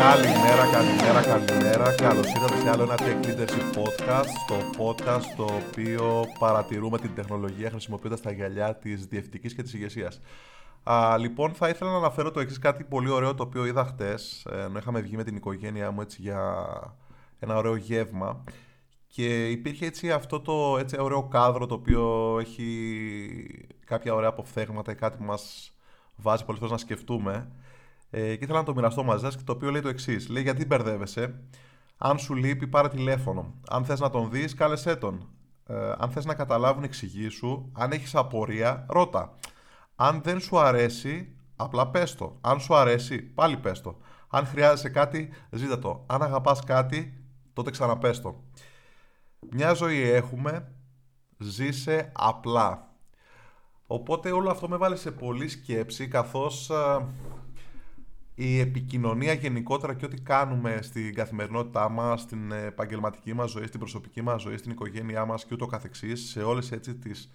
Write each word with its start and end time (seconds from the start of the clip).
Καλημέρα, 0.00 0.70
καλημέρα, 0.72 1.22
καλημέρα. 1.22 1.94
Καλώς 1.94 2.26
ήρθατε 2.32 2.56
σε 2.56 2.70
άλλο 2.70 2.82
ένα 2.82 2.94
Tech 2.98 3.26
Leadership 3.26 3.78
Podcast. 3.78 4.32
Το 4.46 4.84
podcast 4.84 5.24
το 5.36 5.42
οποίο 5.42 6.24
παρατηρούμε 6.38 6.98
την 6.98 7.14
τεχνολογία 7.14 7.70
χρησιμοποιώντας 7.70 8.20
τα 8.20 8.32
γυαλιά 8.32 8.74
της 8.74 9.06
διευθυντική 9.06 9.54
και 9.54 9.62
της 9.62 9.74
ηγεσίας. 9.74 10.20
λοιπόν, 11.18 11.52
θα 11.52 11.68
ήθελα 11.68 11.90
να 11.90 11.96
αναφέρω 11.96 12.30
το 12.30 12.40
εξής 12.40 12.58
κάτι 12.58 12.84
πολύ 12.84 13.10
ωραίο 13.10 13.34
το 13.34 13.42
οποίο 13.42 13.64
είδα 13.64 13.84
χτες. 13.84 14.46
Ενώ 14.50 14.78
είχαμε 14.78 15.00
βγει 15.00 15.16
με 15.16 15.24
την 15.24 15.36
οικογένειά 15.36 15.90
μου 15.90 16.00
έτσι 16.00 16.22
για 16.22 16.66
ένα 17.38 17.56
ωραίο 17.56 17.76
γεύμα. 17.76 18.44
Και 19.06 19.50
υπήρχε 19.50 19.86
έτσι 19.86 20.12
αυτό 20.12 20.40
το 20.40 20.76
έτσι 20.78 21.00
ωραίο 21.00 21.22
κάδρο 21.22 21.66
το 21.66 21.74
οποίο 21.74 22.36
έχει 22.40 23.66
κάποια 23.84 24.14
ωραία 24.14 24.28
αποφθέγματα 24.28 24.92
ή 24.92 24.94
κάτι 24.94 25.16
που 25.16 25.24
μας 25.24 25.72
βάζει 26.16 26.44
πολλές 26.44 26.60
φορές 26.60 26.72
να 26.72 26.78
σκεφτούμε. 26.78 27.48
Ε, 28.10 28.36
και 28.36 28.44
ήθελα 28.44 28.58
να 28.58 28.64
το 28.64 28.74
μοιραστώ 28.74 29.02
μαζί 29.02 29.24
σας 29.24 29.36
και 29.36 29.42
το 29.44 29.52
οποίο 29.52 29.70
λέει 29.70 29.80
το 29.80 29.88
εξής. 29.88 30.28
Λέει 30.28 30.42
γιατί 30.42 30.66
μπερδεύεσαι; 30.66 31.40
Αν 31.98 32.18
σου 32.18 32.34
λείπει 32.34 32.66
πάρε 32.66 32.88
τηλέφωνο. 32.88 33.54
Αν 33.70 33.84
θες 33.84 34.00
να 34.00 34.10
τον 34.10 34.30
δεις 34.30 34.54
κάλεσέ 34.54 34.96
τον. 34.96 35.28
Ε, 35.66 35.92
αν 35.98 36.10
θες 36.10 36.24
να 36.24 36.34
καταλάβουν 36.34 36.82
εξηγήσου. 36.82 37.70
Αν 37.72 37.92
έχεις 37.92 38.14
απορία 38.14 38.86
ρώτα. 38.88 39.34
Αν 39.96 40.20
δεν 40.22 40.40
σου 40.40 40.58
αρέσει 40.58 41.36
απλά 41.56 41.88
πες 41.88 42.14
το. 42.14 42.38
Αν 42.40 42.60
σου 42.60 42.74
αρέσει 42.74 43.22
πάλι 43.22 43.56
πες 43.56 43.80
το. 43.80 43.98
Αν 44.28 44.46
χρειάζεσαι 44.46 44.88
κάτι 44.88 45.32
ζήτα 45.50 45.78
το. 45.78 46.04
Αν 46.06 46.22
αγαπάς 46.22 46.64
κάτι 46.64 47.24
τότε 47.52 47.70
ξαναπες 47.70 48.20
το. 48.20 48.42
Μια 49.50 49.72
ζωή 49.72 50.00
έχουμε, 50.00 50.72
ζήσε 51.38 52.12
απλά. 52.14 52.88
Οπότε 53.86 54.30
όλο 54.30 54.50
αυτό 54.50 54.68
με 54.68 54.76
βάλε 54.76 54.96
σε 54.96 55.10
πολλή 55.10 55.48
σκέψη 55.48 56.08
καθώς 56.08 56.70
η 58.42 58.60
επικοινωνία 58.60 59.32
γενικότερα 59.32 59.94
και 59.94 60.04
ό,τι 60.04 60.20
κάνουμε 60.20 60.78
στην 60.82 61.14
καθημερινότητά 61.14 61.88
μας, 61.88 62.20
στην 62.20 62.52
επαγγελματική 62.52 63.34
μας 63.34 63.50
ζωή, 63.50 63.66
στην 63.66 63.80
προσωπική 63.80 64.22
μας 64.22 64.42
ζωή, 64.42 64.56
στην 64.56 64.70
οικογένειά 64.70 65.24
μας 65.24 65.44
και 65.44 65.54
ούτω 65.54 65.66
καθεξής, 65.66 66.28
σε 66.30 66.42
όλες 66.42 66.72
έτσι 66.72 66.94
τις 66.94 67.32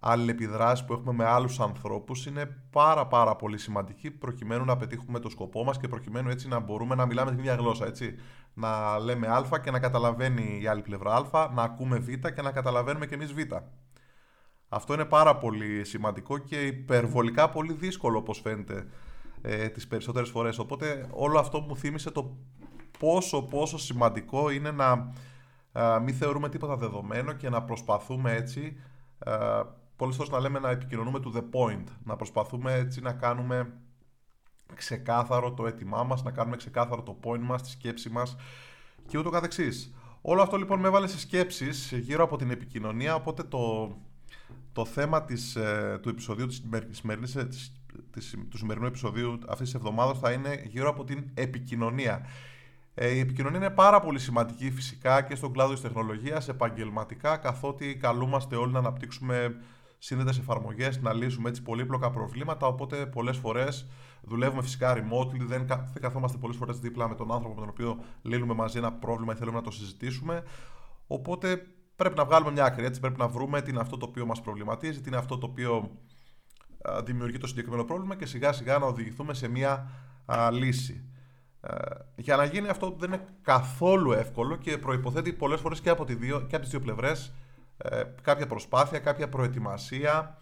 αλληλεπιδράσεις 0.00 0.84
που 0.84 0.92
έχουμε 0.92 1.12
με 1.12 1.24
άλλους 1.24 1.60
ανθρώπους 1.60 2.26
είναι 2.26 2.56
πάρα 2.70 3.06
πάρα 3.06 3.36
πολύ 3.36 3.58
σημαντική 3.58 4.10
προκειμένου 4.10 4.64
να 4.64 4.76
πετύχουμε 4.76 5.18
το 5.18 5.28
σκοπό 5.28 5.64
μας 5.64 5.78
και 5.78 5.88
προκειμένου 5.88 6.30
έτσι 6.30 6.48
να 6.48 6.58
μπορούμε 6.58 6.94
να 6.94 7.06
μιλάμε 7.06 7.30
την 7.30 7.38
ίδια 7.38 7.54
γλώσσα, 7.54 7.86
έτσι. 7.86 8.14
Να 8.54 8.98
λέμε 8.98 9.26
α 9.26 9.60
και 9.62 9.70
να 9.70 9.78
καταλαβαίνει 9.78 10.58
η 10.62 10.66
άλλη 10.66 10.82
πλευρά 10.82 11.14
α, 11.14 11.50
να 11.54 11.62
ακούμε 11.62 11.98
β 11.98 12.08
και 12.08 12.42
να 12.42 12.50
καταλαβαίνουμε 12.50 13.06
και 13.06 13.14
εμείς 13.14 13.32
β. 13.32 13.38
Αυτό 14.68 14.92
είναι 14.94 15.04
πάρα 15.04 15.36
πολύ 15.36 15.84
σημαντικό 15.84 16.38
και 16.38 16.66
υπερβολικά 16.66 17.50
πολύ 17.50 17.72
δύσκολο 17.72 18.18
όπως 18.18 18.40
φαίνεται 18.40 18.86
ε, 19.46 19.68
τις 19.68 19.86
περισσότερες 19.86 20.28
φορές. 20.28 20.58
Οπότε 20.58 21.06
όλο 21.10 21.38
αυτό 21.38 21.60
μου 21.60 21.76
θύμισε 21.76 22.10
το 22.10 22.36
πόσο 22.98 23.42
πόσο 23.42 23.78
σημαντικό 23.78 24.50
είναι 24.50 24.70
να 24.70 25.12
α, 25.72 26.00
μην 26.00 26.14
θεωρούμε 26.14 26.48
τίποτα 26.48 26.76
δεδομένο 26.76 27.32
και 27.32 27.48
να 27.48 27.62
προσπαθούμε 27.62 28.32
έτσι 28.32 28.76
α, 29.18 29.64
πολλές 29.96 30.16
φορές 30.16 30.32
να 30.32 30.40
λέμε 30.40 30.58
να 30.58 30.70
επικοινωνούμε 30.70 31.18
to 31.24 31.36
the 31.36 31.42
point, 31.42 31.84
να 32.04 32.16
προσπαθούμε 32.16 32.74
έτσι 32.74 33.00
να 33.00 33.12
κάνουμε 33.12 33.72
ξεκάθαρο 34.74 35.52
το 35.52 35.66
έτοιμά 35.66 36.02
μας, 36.02 36.22
να 36.22 36.30
κάνουμε 36.30 36.56
ξεκάθαρο 36.56 37.02
το 37.02 37.18
point 37.24 37.40
μας, 37.40 37.62
τη 37.62 37.70
σκέψη 37.70 38.10
μας 38.10 38.36
και 39.06 39.18
ούτω 39.18 39.30
καθεξής. 39.30 39.94
Όλο 40.20 40.42
αυτό 40.42 40.56
λοιπόν 40.56 40.80
με 40.80 40.88
έβαλε 40.88 41.06
σε 41.06 41.18
σκέψεις 41.18 41.92
γύρω 41.92 42.24
από 42.24 42.36
την 42.36 42.50
επικοινωνία, 42.50 43.14
οπότε 43.14 43.42
το, 43.42 43.96
το 44.72 44.84
θέμα 44.84 45.24
της, 45.24 45.56
ε, 45.56 45.98
του 46.02 46.08
επεισοδίου 46.08 46.46
της, 46.46 46.62
σημερινής, 46.90 47.36
ε, 47.36 47.44
της, 47.44 47.58
της, 47.58 47.83
του 48.50 48.58
σημερινού 48.58 48.86
επεισοδίου 48.86 49.38
αυτής 49.48 49.66
της 49.66 49.74
εβδομάδας 49.74 50.18
θα 50.18 50.32
είναι 50.32 50.62
γύρω 50.66 50.88
από 50.88 51.04
την 51.04 51.30
επικοινωνία. 51.34 52.26
Ε, 52.94 53.08
η 53.08 53.18
επικοινωνία 53.18 53.58
είναι 53.58 53.70
πάρα 53.70 54.00
πολύ 54.00 54.18
σημαντική 54.18 54.70
φυσικά 54.70 55.22
και 55.22 55.34
στον 55.34 55.52
κλάδο 55.52 55.72
της 55.72 55.82
τεχνολογίας 55.82 56.48
επαγγελματικά 56.48 57.36
καθότι 57.36 57.96
καλούμαστε 57.96 58.56
όλοι 58.56 58.72
να 58.72 58.78
αναπτύξουμε 58.78 59.56
σύνδετες 59.98 60.38
εφαρμογές, 60.38 61.00
να 61.00 61.12
λύσουμε 61.12 61.48
έτσι 61.48 61.62
πολύπλοκα 61.62 62.10
προβλήματα. 62.10 62.66
Οπότε 62.66 63.06
πολλές 63.06 63.36
φορές 63.36 63.86
δουλεύουμε 64.22 64.62
φυσικά 64.62 64.94
remotely, 64.96 65.40
δεν, 65.40 65.66
δεν 65.66 66.00
καθόμαστε 66.00 66.38
πολλές 66.38 66.56
φορές 66.56 66.78
δίπλα 66.78 67.08
με 67.08 67.14
τον 67.14 67.32
άνθρωπο 67.32 67.54
με 67.54 67.60
τον 67.60 67.68
οποίο 67.68 67.98
λύνουμε 68.22 68.54
μαζί 68.54 68.78
ένα 68.78 68.92
πρόβλημα 68.92 69.32
ή 69.32 69.36
θέλουμε 69.36 69.56
να 69.56 69.62
το 69.62 69.70
συζητήσουμε. 69.70 70.42
Οπότε 71.06 71.66
πρέπει 71.96 72.16
να 72.16 72.24
βγάλουμε 72.24 72.50
μια 72.50 72.64
άκρη. 72.64 72.84
Έτσι, 72.84 73.00
πρέπει 73.00 73.18
να 73.18 73.28
βρούμε 73.28 73.62
τι 73.62 73.70
είναι 73.70 73.80
αυτό 73.80 73.96
το 73.96 74.06
οποίο 74.06 74.26
μας 74.26 74.40
προβληματίζει, 74.40 75.00
τι 75.00 75.08
είναι 75.08 75.18
αυτό 75.18 75.38
το 75.38 75.46
οποίο 75.46 75.90
δημιουργεί 77.04 77.38
το 77.38 77.46
συγκεκριμένο 77.46 77.84
πρόβλημα 77.84 78.16
και 78.16 78.26
σιγά 78.26 78.52
σιγά 78.52 78.78
να 78.78 78.86
οδηγηθούμε 78.86 79.34
σε 79.34 79.48
μια 79.48 79.90
α, 80.26 80.50
λύση. 80.50 81.04
Ε, 81.60 81.76
για 82.16 82.36
να 82.36 82.44
γίνει 82.44 82.68
αυτό 82.68 82.96
δεν 82.98 83.12
είναι 83.12 83.24
καθόλου 83.42 84.12
εύκολο 84.12 84.56
και 84.56 84.78
προϋποθέτει 84.78 85.32
πολλές 85.32 85.60
φορές 85.60 85.80
και 85.80 85.90
από, 85.90 86.04
δύο, 86.04 86.40
και 86.40 86.54
από 86.54 86.60
τις 86.60 86.70
δύο 86.70 86.80
πλευρές 86.80 87.32
ε, 87.76 88.02
κάποια 88.22 88.46
προσπάθεια, 88.46 88.98
κάποια 88.98 89.28
προετοιμασία, 89.28 90.38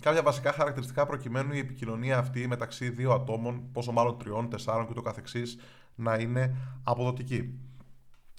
κάποια 0.00 0.22
βασικά 0.22 0.52
χαρακτηριστικά 0.52 1.06
προκειμένου 1.06 1.52
η 1.52 1.58
επικοινωνία 1.58 2.18
αυτή 2.18 2.48
μεταξύ 2.48 2.90
δύο 2.90 3.12
ατόμων, 3.12 3.72
πόσο 3.72 3.92
μάλλον 3.92 4.18
τριών, 4.18 4.48
τεσσάρων 4.48 4.86
και 4.86 4.94
το 4.94 5.02
καθεξής, 5.02 5.58
να 5.94 6.14
είναι 6.14 6.56
αποδοτική. 6.84 7.58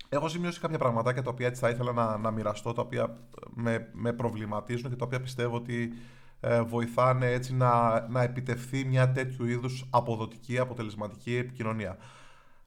Έχω 0.10 0.28
σημειώσει 0.28 0.60
κάποια 0.60 0.78
πραγματάκια 0.78 1.22
τα 1.22 1.30
οποία 1.30 1.48
έτσι 1.48 1.62
θα 1.62 1.70
ήθελα 1.70 1.92
να, 1.92 2.18
να 2.18 2.32
μοιραστώ, 2.32 2.74
τα 2.74 2.82
οποία 2.82 3.18
με, 3.50 3.90
με 3.94 4.14
προβληματίζουν 4.14 4.90
και 4.90 4.96
τα 4.96 5.06
οποία 5.06 5.22
πιστεύω 5.22 5.56
ότι 5.56 5.84
ε, 5.84 5.90
βοηθάνε 6.66 7.32
έτσι 7.32 7.56
να, 7.56 8.02
να 8.10 8.22
επιτευχθεί 8.22 8.86
μια 8.86 9.12
τέτοιου 9.12 9.46
είδους 9.46 9.86
αποδοτική, 9.90 10.60
αποτελεσματική 10.60 11.36
επικοινωνία. 11.36 11.98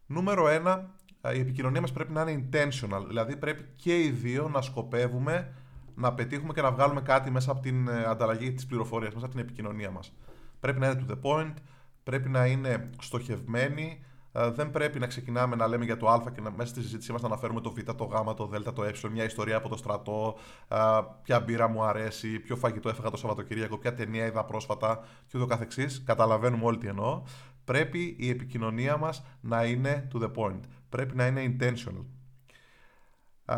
Νούμερο 0.06 0.48
ένα, 0.48 0.90
η 1.34 1.40
επικοινωνία 1.40 1.80
μας 1.80 1.92
πρέπει 1.92 2.12
να 2.12 2.22
είναι 2.22 2.48
intentional, 2.50 3.04
δηλαδή 3.06 3.36
πρέπει 3.36 3.64
και 3.76 4.02
οι 4.02 4.10
δύο 4.10 4.48
να 4.48 4.60
σκοπεύουμε 4.60 5.52
να 5.98 6.14
πετύχουμε 6.14 6.52
και 6.52 6.62
να 6.62 6.72
βγάλουμε 6.72 7.00
κάτι 7.00 7.30
μέσα 7.30 7.50
από 7.50 7.60
την 7.60 7.88
ε, 7.88 8.04
ανταλλαγή 8.04 8.52
της 8.52 8.66
πληροφορίας, 8.66 9.14
μέσα 9.14 9.26
από 9.26 9.34
την 9.34 9.44
επικοινωνία 9.44 9.90
μας. 9.90 10.12
Πρέπει 10.60 10.78
να 10.78 10.86
είναι 10.86 11.04
to 11.06 11.12
the 11.12 11.18
point, 11.22 11.54
πρέπει 12.02 12.28
να 12.28 12.46
είναι 12.46 12.90
στοχευμένη, 13.00 13.98
ε, 14.02 14.06
δεν 14.46 14.70
πρέπει 14.70 14.98
να 14.98 15.06
ξεκινάμε 15.06 15.56
να 15.56 15.66
λέμε 15.66 15.84
για 15.84 15.96
το 15.96 16.08
Α 16.08 16.22
και 16.34 16.40
να, 16.40 16.50
μέσα 16.50 16.70
στη 16.70 16.80
συζήτησή 16.82 17.12
μας 17.12 17.20
να 17.20 17.26
αναφέρουμε 17.26 17.60
το 17.60 17.70
Β, 17.70 17.78
το 17.80 18.04
Γ, 18.04 18.34
το 18.34 18.46
Δ, 18.46 18.56
το 18.74 18.84
Ε, 18.84 18.92
μια 19.10 19.24
ιστορία 19.24 19.56
από 19.56 19.68
το 19.68 19.76
στρατό, 19.76 20.36
ε, 20.68 20.76
ποια 21.22 21.40
μπύρα 21.40 21.68
μου 21.68 21.82
αρέσει, 21.82 22.38
ποιο 22.38 22.56
φαγητό 22.56 22.88
έφεγα 22.88 23.10
το 23.10 23.16
Σαββατοκύριακο, 23.16 23.78
ποια 23.78 23.94
ταινία 23.94 24.26
είδα 24.26 24.44
πρόσφατα 24.44 25.04
και 25.26 25.36
ούτω 25.36 25.46
καθεξής. 25.46 26.02
Καταλαβαίνουμε 26.06 26.64
όλοι 26.64 26.78
τι 26.78 26.86
εννοώ. 26.86 27.22
Πρέπει 27.64 28.16
η 28.18 28.28
επικοινωνία 28.28 28.96
μας 28.96 29.24
να 29.40 29.64
είναι 29.64 30.08
to 30.14 30.22
the 30.22 30.30
point 30.34 30.60
πρέπει 30.88 31.16
να 31.16 31.26
είναι 31.26 31.56
intentional. 31.58 32.04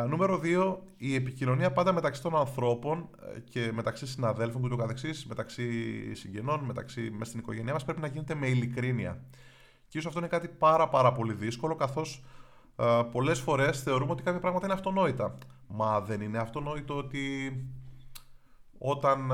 νούμερο 0.08 0.40
2, 0.44 0.76
η 0.96 1.14
επικοινωνία 1.14 1.72
πάντα 1.72 1.92
μεταξύ 1.92 2.22
των 2.22 2.36
ανθρώπων 2.36 3.08
ε, 3.36 3.40
και 3.40 3.70
μεταξύ 3.72 4.06
συναδέλφων 4.06 4.62
και 4.62 4.68
το 4.68 4.76
καθεξής, 4.76 5.26
μεταξύ 5.26 6.14
συγγενών, 6.14 6.60
μεταξύ, 6.60 7.00
μέσα 7.10 7.24
στην 7.24 7.40
οικογένειά 7.40 7.72
μας 7.72 7.84
πρέπει 7.84 8.00
να 8.00 8.06
γίνεται 8.06 8.34
με 8.34 8.46
ειλικρίνεια. 8.48 9.22
Και 9.90 9.98
ίσως 9.98 10.06
αυτό 10.06 10.18
είναι 10.18 10.28
κάτι 10.28 10.48
πάρα 10.48 10.88
πάρα 10.88 11.12
πολύ 11.12 11.32
δύσκολο 11.32 11.74
καθώς 11.74 12.22
πολλέ 12.76 13.04
πολλές 13.04 13.40
φορές 13.40 13.82
θεωρούμε 13.82 14.10
ότι 14.10 14.22
κάποια 14.22 14.40
πράγματα 14.40 14.64
είναι 14.64 14.74
αυτονόητα. 14.74 15.38
Μα 15.66 16.00
δεν 16.00 16.20
είναι 16.20 16.38
αυτονόητο 16.38 16.96
ότι 16.96 17.52
όταν 18.78 19.32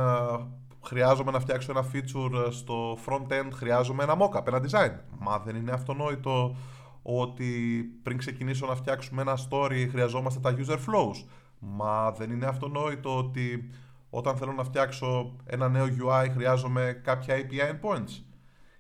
χρειάζομαι 0.85 1.31
να 1.31 1.41
φτιάξω 1.41 1.73
ένα 1.73 1.85
feature 1.93 2.49
στο 2.51 2.99
front-end 3.07 3.49
χρειάζομαι 3.53 4.03
ένα 4.03 4.17
mock-up, 4.19 4.47
ένα 4.47 4.61
design. 4.69 4.93
Μα 5.19 5.39
δεν 5.39 5.57
είναι 5.57 5.71
αυτονόητο 5.73 6.57
ότι 7.03 7.83
πριν 8.03 8.19
ξεκινήσω 8.19 8.67
να 8.67 8.75
φτιάξουμε 8.75 9.23
ένα 9.23 9.39
story 9.51 9.87
χρειαζόμαστε 9.91 10.41
τα 10.41 10.57
user 10.59 10.79
flows. 10.79 11.25
Μα 11.59 12.11
δεν 12.13 12.31
είναι 12.31 12.47
αυτονόητο 12.47 13.19
ότι 13.19 13.71
όταν 14.11 14.37
θέλω 14.37 14.53
να 14.53 14.65
φτιάξω 14.65 15.37
ένα 15.45 15.69
νέο 15.69 15.87
UI 15.87 16.29
χρειάζομαι 16.33 17.01
κάποια 17.05 17.37
API 17.37 17.71
endpoints. 17.71 18.23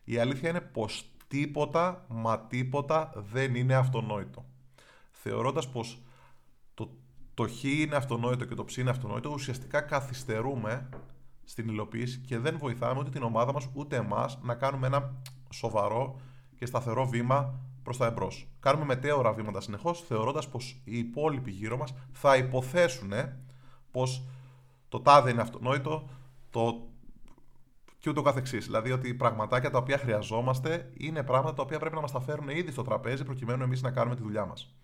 Η 0.05 0.19
αλήθεια 0.19 0.49
είναι 0.49 0.61
πως 0.61 1.11
τίποτα, 1.29 2.05
μα 2.09 2.39
τίποτα 2.39 3.13
δεν 3.33 3.55
είναι 3.55 3.75
αυτονόητο. 3.75 4.45
Θεωρώντας 5.11 5.69
πως 5.69 6.03
το, 6.75 6.91
το 7.35 7.49
χ 7.49 7.63
είναι 7.63 7.97
αυτονόητο 7.97 8.45
και 8.45 8.55
το 8.55 8.65
ψ 8.65 8.77
είναι 8.77 8.91
αυτονόητο, 8.91 9.31
ουσιαστικά 9.31 9.81
καθυστερούμε 9.81 10.89
στην 11.45 11.69
υλοποίηση 11.69 12.19
και 12.19 12.39
δεν 12.39 12.59
βοηθάμε 12.59 13.01
ούτε 13.01 13.11
την 13.11 13.23
ομάδα 13.23 13.53
μας 13.53 13.69
ούτε 13.73 13.97
εμάς 13.97 14.39
να 14.43 14.55
κάνουμε 14.55 14.87
ένα 14.87 15.15
σοβαρό 15.53 16.21
και 16.57 16.67
σταθερό 16.67 17.07
βήμα 17.07 17.61
προς 17.83 17.97
τα 17.97 18.07
εμπρός. 18.07 18.49
Κάνουμε 18.61 18.85
μετέωρα 18.85 19.33
βήματα 19.33 19.61
συνεχώς, 19.61 20.01
θεωρώντας 20.01 20.49
πως 20.49 20.81
οι 20.85 20.99
υπόλοιποι 20.99 21.51
γύρω 21.51 21.77
μας 21.77 21.95
θα 22.13 22.37
υποθέσουν 22.37 23.13
πως 23.91 24.23
το 24.89 25.01
τάδε 25.01 25.31
είναι 25.31 25.41
αυτονόητο, 25.41 26.09
το 26.51 26.89
και 28.07 28.13
ούτω 28.13 28.23
καθεξής. 28.23 28.65
Δηλαδή 28.65 28.93
ότι 28.93 29.15
πραγματάκια 29.15 29.71
τα 29.71 29.79
οποία 29.79 29.99
χρειαζόμαστε 29.99 30.91
είναι 30.97 31.23
πράγματα 31.23 31.55
τα 31.55 31.63
οποία 31.63 31.79
πρέπει 31.79 31.95
να 31.95 32.01
μας 32.01 32.13
τα 32.13 32.21
φέρουν 32.21 32.49
ήδη 32.49 32.71
στο 32.71 32.83
τραπέζι 32.83 33.25
προκειμένου 33.25 33.63
εμείς 33.63 33.83
να 33.83 33.91
κάνουμε 33.91 34.17
τη 34.17 34.23
δουλειά 34.23 34.47
μας. 34.47 34.75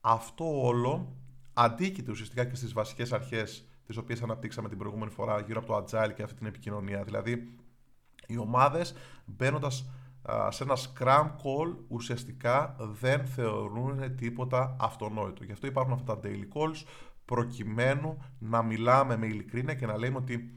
Αυτό 0.00 0.66
όλο 0.66 1.16
αντίκειται 1.52 2.10
ουσιαστικά 2.10 2.44
και 2.44 2.54
στις 2.54 2.72
βασικές 2.72 3.12
αρχές 3.12 3.68
τις 3.86 3.96
οποίες 3.96 4.22
αναπτύξαμε 4.22 4.68
την 4.68 4.78
προηγούμενη 4.78 5.10
φορά 5.10 5.40
γύρω 5.40 5.60
από 5.60 5.66
το 5.66 5.76
agile 5.76 6.12
και 6.14 6.22
αυτή 6.22 6.36
την 6.36 6.46
επικοινωνία. 6.46 7.04
Δηλαδή, 7.04 7.56
οι 8.26 8.38
ομάδες 8.38 8.94
μπαίνοντας 9.24 9.90
σε 10.48 10.62
ένα 10.62 10.76
scrum 10.76 11.26
call 11.26 11.76
ουσιαστικά 11.88 12.76
δεν 12.78 13.26
θεωρούν 13.26 14.16
τίποτα 14.16 14.76
αυτονόητο. 14.80 15.44
Γι' 15.44 15.52
αυτό 15.52 15.66
υπάρχουν 15.66 15.92
αυτά 15.92 16.18
τα 16.18 16.28
daily 16.28 16.58
calls 16.58 16.84
προκειμένου 17.24 18.18
να 18.38 18.62
μιλάμε 18.62 19.16
με 19.16 19.26
ειλικρίνεια 19.26 19.74
και 19.74 19.86
να 19.86 19.98
λέμε 19.98 20.16
ότι 20.16 20.54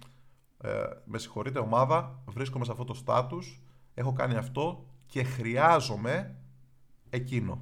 ε, 0.61 0.83
με 1.05 1.17
συγχωρείτε 1.17 1.59
ομάδα, 1.59 2.19
βρίσκομαι 2.25 2.65
σε 2.65 2.71
αυτό 2.71 2.83
το 2.83 3.03
status, 3.05 3.59
έχω 3.93 4.13
κάνει 4.13 4.35
αυτό 4.35 4.85
και 5.05 5.23
χρειάζομαι 5.23 6.35
εκείνο. 7.09 7.61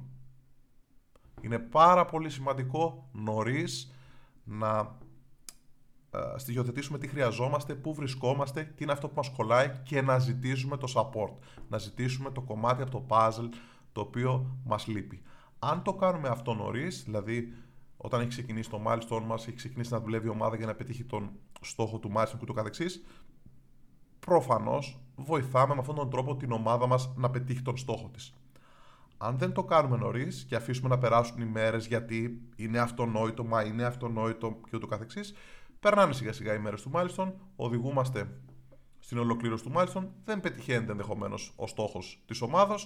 Είναι 1.40 1.58
πάρα 1.58 2.04
πολύ 2.04 2.30
σημαντικό 2.30 3.08
νωρίς 3.12 3.92
να 4.44 4.96
ε, 6.10 6.38
στοιχειοθετήσουμε 6.38 6.98
τι 6.98 7.06
χρειαζόμαστε, 7.06 7.74
πού 7.74 7.94
βρισκόμαστε, 7.94 8.72
τι 8.76 8.82
είναι 8.82 8.92
αυτό 8.92 9.08
που 9.08 9.14
μας 9.16 9.30
κολλάει 9.30 9.72
και 9.82 10.02
να 10.02 10.18
ζητήσουμε 10.18 10.76
το 10.76 10.92
support. 10.94 11.34
Να 11.68 11.78
ζητήσουμε 11.78 12.30
το 12.30 12.40
κομμάτι 12.40 12.82
από 12.82 12.90
το 12.90 13.04
puzzle 13.08 13.48
το 13.92 14.00
οποίο 14.00 14.56
μας 14.64 14.86
λείπει. 14.86 15.22
Αν 15.58 15.82
το 15.82 15.94
κάνουμε 15.94 16.28
αυτό 16.28 16.54
νωρίς, 16.54 17.02
δηλαδή 17.04 17.52
όταν 18.00 18.20
έχει 18.20 18.28
ξεκινήσει 18.28 18.70
το 18.70 18.82
milestone 18.86 19.22
μας, 19.26 19.46
έχει 19.46 19.56
ξεκινήσει 19.56 19.92
να 19.92 20.00
δουλεύει 20.00 20.26
η 20.26 20.30
ομάδα 20.30 20.56
για 20.56 20.66
να 20.66 20.74
πετύχει 20.74 21.04
τον 21.04 21.30
στόχο 21.60 21.98
του 21.98 22.12
milestone 22.14 22.38
και 22.38 22.46
το 22.46 22.52
καθεξής, 22.52 23.04
προφανώς 24.20 25.00
βοηθάμε 25.16 25.74
με 25.74 25.80
αυτόν 25.80 25.94
τον 25.94 26.10
τρόπο 26.10 26.36
την 26.36 26.52
ομάδα 26.52 26.86
μας 26.86 27.12
να 27.16 27.30
πετύχει 27.30 27.62
τον 27.62 27.76
στόχο 27.76 28.08
της. 28.12 28.34
Αν 29.18 29.38
δεν 29.38 29.52
το 29.52 29.64
κάνουμε 29.64 29.96
νωρίς 29.96 30.44
και 30.48 30.56
αφήσουμε 30.56 30.88
να 30.88 30.98
περάσουν 30.98 31.40
οι 31.40 31.44
μέρες 31.44 31.86
γιατί 31.86 32.42
είναι 32.56 32.78
αυτονόητο, 32.78 33.44
μα 33.44 33.62
είναι 33.62 33.84
αυτονόητο 33.84 34.60
και 34.70 34.76
ούτω 34.76 34.86
καθεξής, 34.86 35.34
Περνάνε 35.80 36.12
σιγά 36.12 36.32
σιγά 36.32 36.54
οι 36.54 36.58
μέρες 36.58 36.82
του 36.82 36.90
Milestone, 36.94 37.32
οδηγούμαστε 37.56 38.40
στην 38.98 39.18
ολοκλήρωση 39.18 39.64
του 39.64 39.72
Milestone, 39.74 40.06
δεν 40.24 40.40
πετυχαίνεται 40.40 40.90
ενδεχομένως 40.90 41.52
ο 41.56 41.66
στόχος 41.66 42.22
της 42.26 42.40
ομάδα 42.40 42.78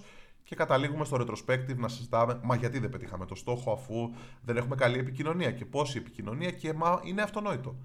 και 0.44 0.54
καταλήγουμε 0.54 1.04
στο 1.04 1.16
retrospective 1.20 1.76
να 1.76 1.88
συζητάμε 1.88 2.40
μα 2.42 2.56
γιατί 2.56 2.78
δεν 2.78 2.90
πετύχαμε 2.90 3.26
το 3.26 3.34
στόχο 3.34 3.72
αφού 3.72 4.10
δεν 4.42 4.56
έχουμε 4.56 4.74
καλή 4.74 4.98
επικοινωνία 4.98 5.52
και 5.52 5.64
πόση 5.64 5.98
επικοινωνία 5.98 6.50
και 6.50 6.72
μα 6.72 7.00
είναι 7.04 7.22
αυτονόητο. 7.22 7.76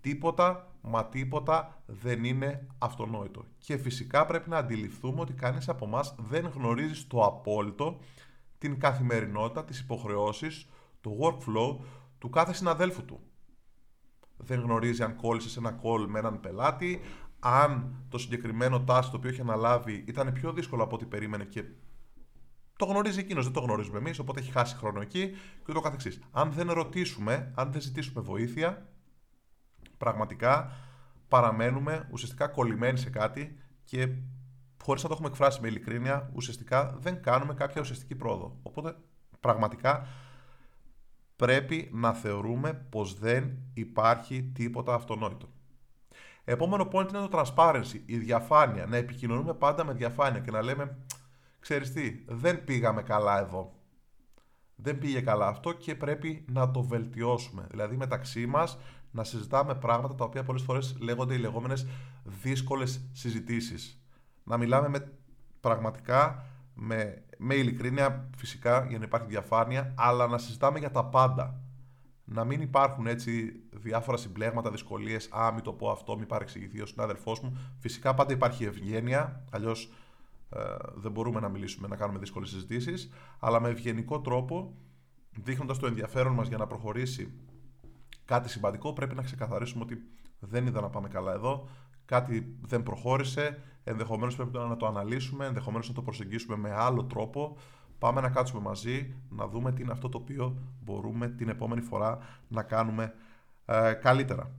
Τίποτα, 0.00 0.72
μα 0.80 1.04
τίποτα 1.04 1.82
δεν 1.86 2.24
είναι 2.24 2.66
αυτονόητο. 2.78 3.44
Και 3.58 3.76
φυσικά 3.76 4.26
πρέπει 4.26 4.48
να 4.48 4.56
αντιληφθούμε 4.56 5.20
ότι 5.20 5.32
κανείς 5.32 5.68
από 5.68 5.84
εμάς 5.84 6.14
δεν 6.18 6.46
γνωρίζει 6.46 6.94
στο 6.94 7.24
απόλυτο 7.24 7.98
την 8.58 8.78
καθημερινότητα, 8.78 9.64
τις 9.64 9.80
υποχρεώσεις, 9.80 10.68
το 11.00 11.10
workflow 11.20 11.84
του 12.18 12.30
κάθε 12.30 12.52
συναδέλφου 12.52 13.04
του 13.04 13.20
δεν 14.44 14.60
γνωρίζει 14.60 15.02
αν 15.02 15.16
κόλλησε 15.16 15.48
σε 15.48 15.58
ένα 15.58 15.80
call 15.82 16.06
με 16.08 16.18
έναν 16.18 16.40
πελάτη, 16.40 17.00
αν 17.44 17.94
το 18.08 18.18
συγκεκριμένο 18.18 18.84
task 18.88 19.04
το 19.10 19.16
οποίο 19.16 19.30
έχει 19.30 19.40
αναλάβει 19.40 20.04
ήταν 20.06 20.32
πιο 20.32 20.52
δύσκολο 20.52 20.82
από 20.82 20.94
ό,τι 20.94 21.04
περίμενε 21.04 21.44
και 21.44 21.64
το 22.76 22.84
γνωρίζει 22.84 23.18
εκείνος, 23.18 23.44
δεν 23.44 23.52
το 23.52 23.60
γνωρίζουμε 23.60 23.98
εμείς, 23.98 24.18
οπότε 24.18 24.40
έχει 24.40 24.50
χάσει 24.50 24.76
χρόνο 24.76 25.00
εκεί 25.00 25.30
και 25.30 25.66
ούτω 25.68 25.80
καθεξής. 25.80 26.20
Αν 26.30 26.52
δεν 26.52 26.70
ρωτήσουμε, 26.70 27.52
αν 27.54 27.72
δεν 27.72 27.80
ζητήσουμε 27.80 28.20
βοήθεια, 28.20 28.88
πραγματικά 29.98 30.72
παραμένουμε 31.28 32.08
ουσιαστικά 32.10 32.48
κολλημένοι 32.48 32.98
σε 32.98 33.10
κάτι 33.10 33.58
και 33.84 34.08
χωρίς 34.82 35.02
να 35.02 35.08
το 35.08 35.14
έχουμε 35.14 35.28
εκφράσει 35.28 35.60
με 35.60 35.68
ειλικρίνεια, 35.68 36.30
ουσιαστικά 36.34 36.96
δεν 37.00 37.22
κάνουμε 37.22 37.54
κάποια 37.54 37.80
ουσιαστική 37.80 38.14
πρόοδο. 38.14 38.58
Οπότε 38.62 38.96
πραγματικά 39.40 40.06
πρέπει 41.36 41.90
να 41.92 42.12
θεωρούμε 42.12 42.86
πως 42.88 43.18
δεν 43.18 43.58
υπάρχει 43.74 44.42
τίποτα 44.42 44.94
αυτονόητο. 44.94 45.48
Επόμενο 46.44 46.88
point 46.92 47.08
είναι 47.08 47.28
το 47.28 47.28
transparency, 47.32 48.00
η 48.06 48.16
διαφάνεια. 48.16 48.86
Να 48.86 48.96
επικοινωνούμε 48.96 49.54
πάντα 49.54 49.84
με 49.84 49.92
διαφάνεια 49.92 50.40
και 50.40 50.50
να 50.50 50.62
λέμε, 50.62 50.96
ξέρεις 51.60 51.92
τι, 51.92 52.24
δεν 52.26 52.64
πήγαμε 52.64 53.02
καλά 53.02 53.40
εδώ. 53.40 53.72
Δεν 54.76 54.98
πήγε 54.98 55.20
καλά 55.20 55.46
αυτό 55.46 55.72
και 55.72 55.94
πρέπει 55.94 56.44
να 56.48 56.70
το 56.70 56.82
βελτιώσουμε. 56.82 57.66
Δηλαδή 57.70 57.96
μεταξύ 57.96 58.46
μας 58.46 58.78
να 59.10 59.24
συζητάμε 59.24 59.74
πράγματα 59.74 60.14
τα 60.14 60.24
οποία 60.24 60.42
πολλές 60.42 60.62
φορές 60.62 60.96
λέγονται 61.00 61.34
οι 61.34 61.38
λεγόμενες 61.38 61.86
δύσκολες 62.24 63.08
συζητήσεις. 63.12 64.02
Να 64.44 64.56
μιλάμε 64.56 64.88
με 64.88 65.12
πραγματικά 65.60 66.46
με, 66.74 67.22
με 67.38 67.54
ειλικρίνεια 67.54 68.28
φυσικά 68.36 68.86
για 68.88 68.98
να 68.98 69.04
υπάρχει 69.04 69.26
διαφάνεια, 69.26 69.94
αλλά 69.96 70.26
να 70.26 70.38
συζητάμε 70.38 70.78
για 70.78 70.90
τα 70.90 71.04
πάντα. 71.04 71.60
Να 72.32 72.44
μην 72.44 72.60
υπάρχουν 72.60 73.06
έτσι 73.06 73.60
διάφορα 73.70 74.16
συμπλέγματα, 74.16 74.70
δυσκολίες. 74.70 75.28
Α, 75.32 75.52
μην 75.52 75.62
το 75.62 75.72
πω 75.72 75.90
αυτό, 75.90 76.16
μην 76.16 76.26
παρεξηγηθεί 76.26 76.80
ο 76.80 76.86
συνάδελφός 76.86 77.40
μου. 77.40 77.58
Φυσικά 77.78 78.14
πάντα 78.14 78.32
υπάρχει 78.32 78.64
ευγένεια, 78.64 79.44
αλλιώς 79.50 79.92
ε, 80.50 80.60
δεν 80.94 81.12
μπορούμε 81.12 81.40
να 81.40 81.48
μιλήσουμε, 81.48 81.88
να 81.88 81.96
κάνουμε 81.96 82.18
δύσκολες 82.18 82.48
συζητήσεις. 82.48 83.10
Αλλά 83.38 83.60
με 83.60 83.68
ευγενικό 83.68 84.20
τρόπο, 84.20 84.74
δείχνοντας 85.42 85.78
το 85.78 85.86
ενδιαφέρον 85.86 86.32
μας 86.32 86.48
για 86.48 86.56
να 86.56 86.66
προχωρήσει 86.66 87.32
κάτι 88.24 88.48
σημαντικό, 88.48 88.92
πρέπει 88.92 89.14
να 89.14 89.22
ξεκαθαρίσουμε 89.22 89.84
ότι 89.84 90.02
δεν 90.38 90.66
είδα 90.66 90.80
να 90.80 90.88
πάμε 90.90 91.08
καλά 91.08 91.32
εδώ 91.32 91.68
κάτι 92.04 92.56
δεν 92.60 92.82
προχώρησε, 92.82 93.62
ενδεχομένως 93.84 94.36
πρέπει 94.36 94.58
να 94.58 94.76
το 94.76 94.86
αναλύσουμε, 94.86 95.46
ενδεχομένως 95.46 95.88
να 95.88 95.94
το 95.94 96.02
προσεγγίσουμε 96.02 96.56
με 96.56 96.72
άλλο 96.72 97.04
τρόπο. 97.04 97.56
Πάμε 98.02 98.20
να 98.20 98.28
κάτσουμε 98.28 98.60
μαζί, 98.60 99.14
να 99.28 99.48
δούμε 99.48 99.72
τι 99.72 99.82
είναι 99.82 99.92
αυτό 99.92 100.08
το 100.08 100.18
οποίο 100.18 100.56
μπορούμε 100.80 101.28
την 101.28 101.48
επόμενη 101.48 101.80
φορά 101.80 102.18
να 102.48 102.62
κάνουμε 102.62 103.14
ε, 103.66 103.92
καλύτερα. 103.92 104.50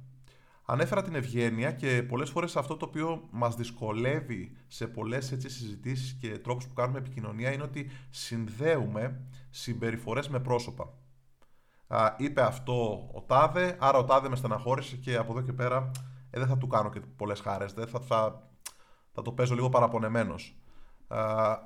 Ανέφερα 0.65 1.01
την 1.01 1.15
ευγένεια 1.15 1.71
και 1.71 2.03
πολλές 2.03 2.29
φορές 2.29 2.55
αυτό 2.55 2.77
το 2.77 2.85
οποίο 2.85 3.27
μας 3.31 3.55
δυσκολεύει 3.55 4.57
σε 4.67 4.87
πολλές 4.87 5.31
έτσι, 5.31 5.49
συζητήσεις 5.49 6.13
και 6.13 6.37
τρόπους 6.37 6.67
που 6.67 6.73
κάνουμε 6.73 6.97
επικοινωνία 6.97 7.51
είναι 7.51 7.63
ότι 7.63 7.89
συνδέουμε 8.09 9.21
συμπεριφορές 9.49 10.29
με 10.29 10.39
πρόσωπα. 10.39 10.93
Α, 11.87 12.13
είπε 12.17 12.41
αυτό 12.41 13.09
ο 13.13 13.21
Τάδε, 13.21 13.77
άρα 13.79 13.97
ο 13.97 14.03
Τάδε 14.03 14.29
με 14.29 14.35
στεναχώρησε 14.35 14.95
και 14.95 15.15
από 15.15 15.31
εδώ 15.31 15.41
και 15.41 15.53
πέρα 15.53 15.91
ε, 16.29 16.39
δεν 16.39 16.47
θα 16.47 16.57
του 16.57 16.67
κάνω 16.67 16.89
και 16.89 16.99
πολλές 16.99 17.39
χάρες. 17.39 17.71
Θα, 17.71 17.99
θα, 17.99 18.49
θα 19.11 19.21
το 19.21 19.31
παίζω 19.31 19.55
λίγο 19.55 19.69
παραπονεμένος. 19.69 20.57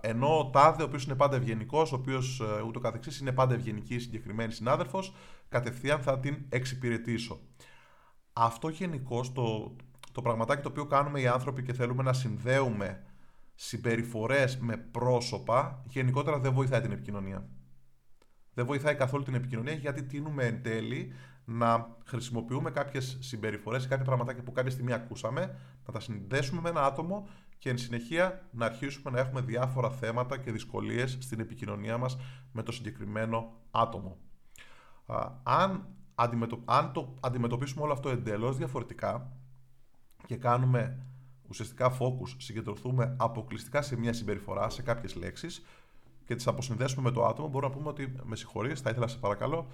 Ενώ 0.02 0.40
ο 0.40 0.50
Τάδε, 0.50 0.82
ο 0.82 0.86
οποίος 0.86 1.04
είναι 1.06 1.16
πάντα 1.16 1.36
ευγενικός, 1.36 1.92
ο 1.92 1.96
οποίος 1.96 2.40
ε, 2.40 2.62
ούτω 2.62 2.80
καθεξής 2.80 3.20
είναι 3.20 3.32
πάντα 3.32 3.54
ευγενική 3.54 4.00
συγκεκριμένη 4.00 4.52
συνάδελφος, 4.52 5.14
κατευθείαν 5.50 6.02
θα 6.02 6.20
την 6.20 6.46
εξυπηρετήσω. 6.50 7.40
Αυτό 8.34 8.70
γενικώ 8.70 9.26
το, 9.34 9.76
το 10.12 10.22
πραγματάκι 10.22 10.62
το 10.62 10.70
οποίο 10.70 10.86
κάνουμε 10.86 11.20
οι 11.20 11.28
άνθρωποι 11.28 11.64
και 11.64 11.74
θέλουμε 11.74 12.04
να 12.04 12.14
συνδέουμε 12.14 13.04
συμπεριφορές 13.56 14.58
με 14.58 14.78
πρόσωπα, 14.78 15.84
γενικότερα 15.88 16.40
δεν 16.40 16.54
βοηθάει 16.54 16.82
την 16.82 16.92
επικοινωνία. 16.92 17.48
Δεν 18.54 18.66
βοηθάει 18.66 18.96
καθόλου 18.96 19.24
την 19.24 19.34
επικοινωνία 19.34 19.74
γιατί 19.74 20.04
τίνουμε 20.04 20.46
εν 20.46 20.64
τέλει 20.64 21.14
να 21.46 21.96
χρησιμοποιούμε 22.06 22.72
κάποιες 22.72 23.18
συμπεριφορές 23.20 23.86
ή 23.86 23.88
κάποια 23.88 24.06
πραγματάκια 24.06 24.44
που 24.44 24.52
κάποια 24.52 24.72
στιγμή 24.72 24.94
ακούσαμε, 24.94 25.58
να 25.86 25.94
τα 25.94 26.00
συνδέσουμε 26.00 26.62
με 26.62 26.70
ένα 26.70 26.86
άτομο 26.86 27.28
και 27.58 27.70
εν 27.70 27.78
συνεχεία 27.78 28.48
να 28.52 28.66
αρχίσουμε 28.66 29.12
να 29.12 29.20
έχουμε 29.20 29.42
διάφορα 29.42 29.90
θέματα 29.90 30.38
και 30.38 30.52
δυσκολίες 30.52 31.18
στην 31.20 31.40
επικοινωνία 31.40 31.98
μας 31.98 32.18
με 32.52 32.64
το 32.64 32.72
συγκεκριμένο 32.72 33.54
άτομο. 33.72 34.18
Αν, 35.44 35.88
αν 36.66 36.92
το 36.94 37.14
αντιμετωπίσουμε 37.20 37.84
όλο 37.84 37.94
αυτό 37.94 38.10
εντελώς 38.10 38.58
διαφορετικά 38.58 39.32
και 40.26 40.36
κάνουμε 40.36 41.06
ουσιαστικά 41.50 41.98
focus, 41.98 42.36
συγκεντρωθούμε 42.38 43.16
αποκλειστικά 43.18 43.82
σε 43.82 43.98
μια 43.98 44.14
συμπεριφορά, 44.14 44.70
σε 44.70 44.82
κάποιες 44.82 45.16
λέξεις 45.16 45.66
και 46.26 46.36
τις 46.36 46.48
αποσυνδέσουμε 46.48 47.02
με 47.02 47.12
το 47.12 47.26
άτομο, 47.26 47.48
μπορούμε 47.48 47.72
να 47.72 47.78
πούμε 47.78 47.90
ότι 47.90 48.16
με 48.24 48.36
συγχωρείς, 48.36 48.82
θα 48.82 48.90
ήθελα 48.90 49.08
σε 49.08 49.18
παρακαλώ 49.18 49.68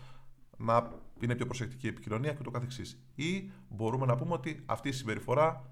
να 0.58 0.92
είναι 1.20 1.36
πιο 1.36 1.46
προσεκτική 1.46 1.86
η 1.86 1.90
επικοινωνία 1.90 2.34
και 2.34 2.44
το 2.44 2.52
καθεξής. 2.52 3.04
Ή 3.16 3.52
μπορούμε 3.70 4.06
να 4.06 4.16
πούμε 4.16 4.34
ότι 4.34 4.64
αυτή 4.66 4.90
η 4.90 4.92
συμπεριφορά 4.92 5.70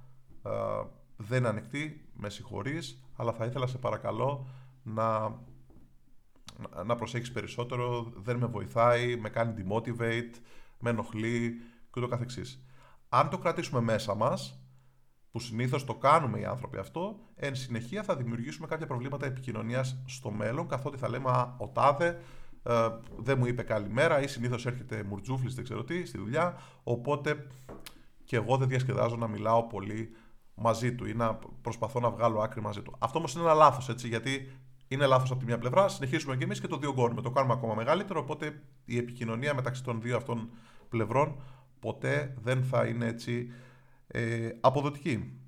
δεν 1.28 1.38
είναι 1.38 1.48
ανοιχτή, 1.48 2.10
με 2.14 2.30
συγχωρείς, 2.30 3.04
αλλά 3.16 3.34
θα 3.34 3.46
ήθελα 3.46 3.68
σε 3.68 3.78
παρακαλώ 3.78 4.48
να, 4.84 5.40
να 6.86 6.96
προσέχεις 6.96 7.32
περισσότερο, 7.32 8.12
δεν 8.16 8.38
με 8.38 8.46
βοηθάει, 8.46 9.16
με 9.16 9.30
κάνει 9.30 9.54
demotivate, 9.58 10.34
με 10.80 10.90
ενοχλεί 10.90 11.62
και 11.94 12.00
το 12.00 12.08
καθεξής. 12.08 12.66
Αν 13.10 13.30
το 13.30 13.38
κρατήσουμε 13.38 13.82
μέσα 13.82 14.16
μας, 14.16 14.56
που 15.32 15.40
συνήθως 15.40 15.86
το 15.86 15.96
κάνουμε 15.96 16.40
οι 16.40 16.46
άνθρωποι 16.46 16.78
αυτό, 16.78 17.20
εν 17.36 17.56
συνεχεία 17.56 18.04
θα 18.04 18.16
δημιουργήσουμε 18.16 18.68
κάποια 18.68 18.88
προβλήματα 18.88 19.26
επικοινωνίας 19.26 20.04
στο 20.06 20.32
μέλλον, 20.32 20.68
καθότι 20.68 20.98
θα 20.98 21.10
λέμε 21.10 21.30
Α, 21.30 21.56
ο 21.58 21.68
τάδε 21.68 22.22
ε, 22.64 22.88
δεν 23.18 23.38
μου 23.38 23.46
είπε 23.46 23.64
καλημέρα 23.64 24.22
ή 24.22 24.28
συνήθως 24.28 24.66
έρχεται 24.66 25.04
μουρτζούφλι, 25.04 25.54
δεν 25.54 25.64
ξέρω 25.64 25.84
τι, 25.84 26.06
στη 26.06 26.18
δουλειά. 26.18 26.58
Οπότε 26.84 27.48
και 28.24 28.36
εγώ 28.36 28.58
δεν 28.58 28.68
διασκεδάζω 28.68 29.16
να 29.16 29.28
μιλάω 29.28 29.64
πολύ 29.64 30.16
μαζί 30.62 30.96
του 30.96 31.06
ή 31.06 31.14
να 31.14 31.40
προσπαθώ 31.62 32.00
να 32.00 32.10
βγάλω 32.10 32.40
άκρη 32.40 32.62
μαζί 32.62 32.82
του. 32.82 32.96
Αυτό 33.00 33.18
όμως 33.18 33.34
είναι 33.34 33.44
ένα 33.44 33.54
λάθος, 33.54 33.90
έτσι, 33.90 34.08
γιατί 34.08 34.52
είναι 34.88 35.06
λάθος 35.06 35.32
από 35.32 35.40
τη 35.40 35.46
μια 35.46 35.58
πλευρά. 35.58 35.88
Συνεχίζουμε 35.88 36.36
και 36.36 36.44
εμείς 36.44 36.62
και 36.62 36.68
το 36.68 36.78
διωγγώνουμε. 36.78 37.22
Το 37.22 37.32
κάνουμε 37.32 37.54
ακόμα 37.54 37.74
μεγαλύτερο. 37.74 38.20
Οπότε 38.20 38.62
η 38.86 38.98
επικοινωνία 38.98 39.54
μεταξύ 39.54 39.84
των 39.84 40.02
δύο 40.02 40.16
αυτών 40.16 40.50
πλευρών 40.90 41.42
ποτέ 41.80 42.38
δεν 42.42 42.64
θα 42.64 42.86
είναι 42.86 43.06
έτσι 43.06 43.52
ε, 44.08 44.50
αποδοτική. 44.60 45.42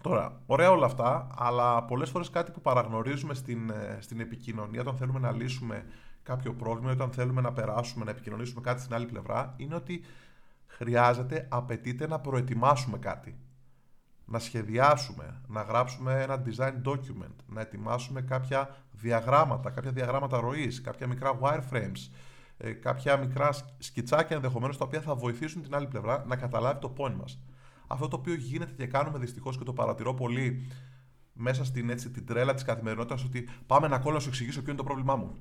Τώρα, 0.00 0.42
ωραία 0.46 0.70
όλα 0.70 0.86
αυτά, 0.86 1.28
αλλά 1.36 1.84
πολλές 1.84 2.10
φορές 2.10 2.30
κάτι 2.30 2.50
που 2.50 2.60
παραγνωρίζουμε 2.60 3.34
στην, 3.34 3.70
ε, 3.70 3.98
στην 4.00 4.20
επικοινωνία 4.20 4.80
όταν 4.80 4.96
θέλουμε 4.96 5.18
να 5.18 5.32
λύσουμε 5.32 5.84
κάποιο 6.22 6.54
πρόβλημα, 6.54 6.92
όταν 6.92 7.10
θέλουμε 7.10 7.40
να 7.40 7.52
περάσουμε, 7.52 8.04
να 8.04 8.10
επικοινωνήσουμε 8.10 8.60
κάτι 8.60 8.80
στην 8.80 8.94
άλλη 8.94 9.06
πλευρά, 9.06 9.54
είναι 9.56 9.74
ότι 9.74 10.04
χρειάζεται, 10.66 11.46
απαιτείται 11.50 12.06
να 12.06 12.20
προετοιμάσουμε 12.20 12.98
κάτι. 12.98 13.38
Να 14.32 14.38
σχεδιάσουμε, 14.38 15.40
να 15.46 15.62
γράψουμε 15.62 16.22
ένα 16.22 16.42
design 16.46 16.88
document, 16.88 17.34
να 17.46 17.60
ετοιμάσουμε 17.60 18.20
κάποια 18.22 18.76
διαγράμματα, 18.92 19.70
κάποια 19.70 19.90
διαγράμματα 19.90 20.40
ροής, 20.40 20.80
κάποια 20.80 21.06
μικρά 21.06 21.38
wireframes, 21.40 22.10
ε, 22.56 22.72
κάποια 22.72 23.16
μικρά 23.16 23.50
σκιτσάκια 23.78 24.36
ενδεχομένως 24.36 24.76
τα 24.76 24.84
οποία 24.84 25.00
θα 25.00 25.14
βοηθήσουν 25.14 25.62
την 25.62 25.74
άλλη 25.74 25.86
πλευρά 25.86 26.24
να 26.26 26.36
καταλάβει 26.36 26.80
το 26.80 26.94
point 26.98 27.14
μας. 27.14 27.42
Αυτό 27.86 28.08
το 28.08 28.16
οποίο 28.16 28.34
γίνεται 28.34 28.72
και 28.72 28.86
κάνουμε 28.86 29.18
δυστυχώς 29.18 29.58
και 29.58 29.64
το 29.64 29.72
παρατηρώ 29.72 30.14
πολύ 30.14 30.66
μέσα 31.32 31.64
στην 31.64 31.90
έτσι, 31.90 32.10
την 32.10 32.26
τρέλα 32.26 32.54
της 32.54 32.64
καθημερινότητας, 32.64 33.24
ότι 33.24 33.48
πάμε 33.66 33.88
να 33.88 33.98
κόλλα 33.98 34.14
να 34.14 34.20
σου 34.20 34.28
εξηγήσω 34.28 34.60
ποιο 34.60 34.68
είναι 34.68 34.78
το 34.78 34.86
πρόβλημά 34.86 35.16
μου. 35.16 35.36